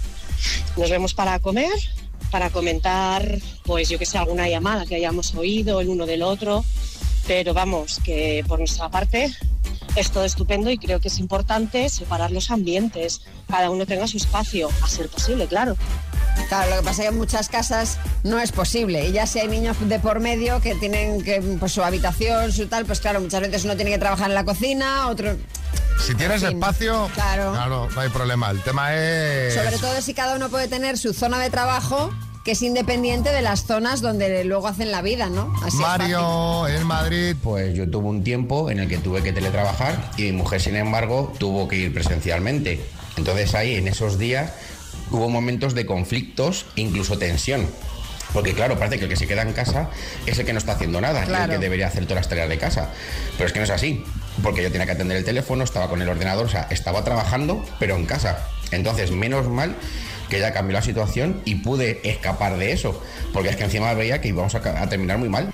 [0.76, 1.72] Nos vemos para comer,
[2.30, 6.64] para comentar, pues yo que sé, alguna llamada que hayamos oído el uno del otro,
[7.26, 9.34] pero vamos, que por nuestra parte
[9.96, 14.18] es todo estupendo y creo que es importante separar los ambientes, cada uno tenga su
[14.18, 15.76] espacio, a ser posible, claro.
[16.48, 19.08] Claro, lo que pasa es que en muchas casas no es posible.
[19.08, 22.66] Y ya si hay niños de por medio que tienen que, pues, su habitación, su
[22.66, 25.36] tal, pues claro, muchas veces uno tiene que trabajar en la cocina, otro...
[26.04, 27.88] Si tienes En fin, espacio, claro.
[27.90, 28.50] no hay problema.
[28.50, 29.54] El tema es...
[29.54, 32.12] Sobre todo si cada uno puede tener su zona de trabajo
[32.44, 35.52] que es independiente de las zonas donde luego hacen la vida, ¿no?
[35.64, 37.34] Así Mario, en Madrid.
[37.42, 40.76] Pues yo tuve un tiempo en el que tuve que teletrabajar y mi mujer, sin
[40.76, 42.80] embargo, tuvo que ir presencialmente.
[43.16, 44.52] Entonces ahí, en esos días,
[45.10, 47.66] hubo momentos de conflictos, incluso tensión.
[48.32, 49.90] Porque claro, parece que el que se queda en casa
[50.26, 51.52] es el que no está haciendo nada, y el Claro.
[51.54, 52.90] que debería hacer todas las tareas de casa.
[53.36, 54.04] Pero es que no es así,
[54.42, 57.64] porque yo tenía que atender el teléfono, estaba con el ordenador, o sea, estaba trabajando,
[57.78, 58.38] pero en casa.
[58.70, 59.76] Entonces, menos mal
[60.28, 63.00] que ya cambió la situación y pude escapar de eso,
[63.32, 65.52] porque es que encima veía que íbamos a, terminar muy mal.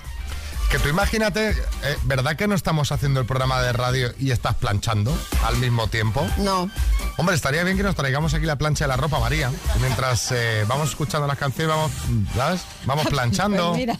[0.71, 1.55] Que tú imagínate, eh,
[2.03, 6.25] ¿verdad que no estamos haciendo el programa de radio y estás planchando al mismo tiempo?
[6.37, 6.69] No.
[7.17, 9.51] Hombre, estaría bien que nos traigamos aquí la plancha de la ropa, María.
[9.75, 11.91] Y mientras eh, vamos escuchando las canciones, vamos,
[12.35, 12.61] ¿sabes?
[12.85, 13.69] Vamos planchando.
[13.69, 13.99] Pues mira.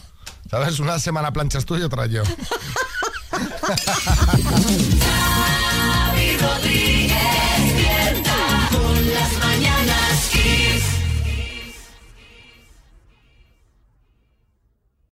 [0.50, 0.80] ¿Sabes?
[0.80, 2.24] Una semana planchas tú y otra yo.
[3.34, 5.34] no.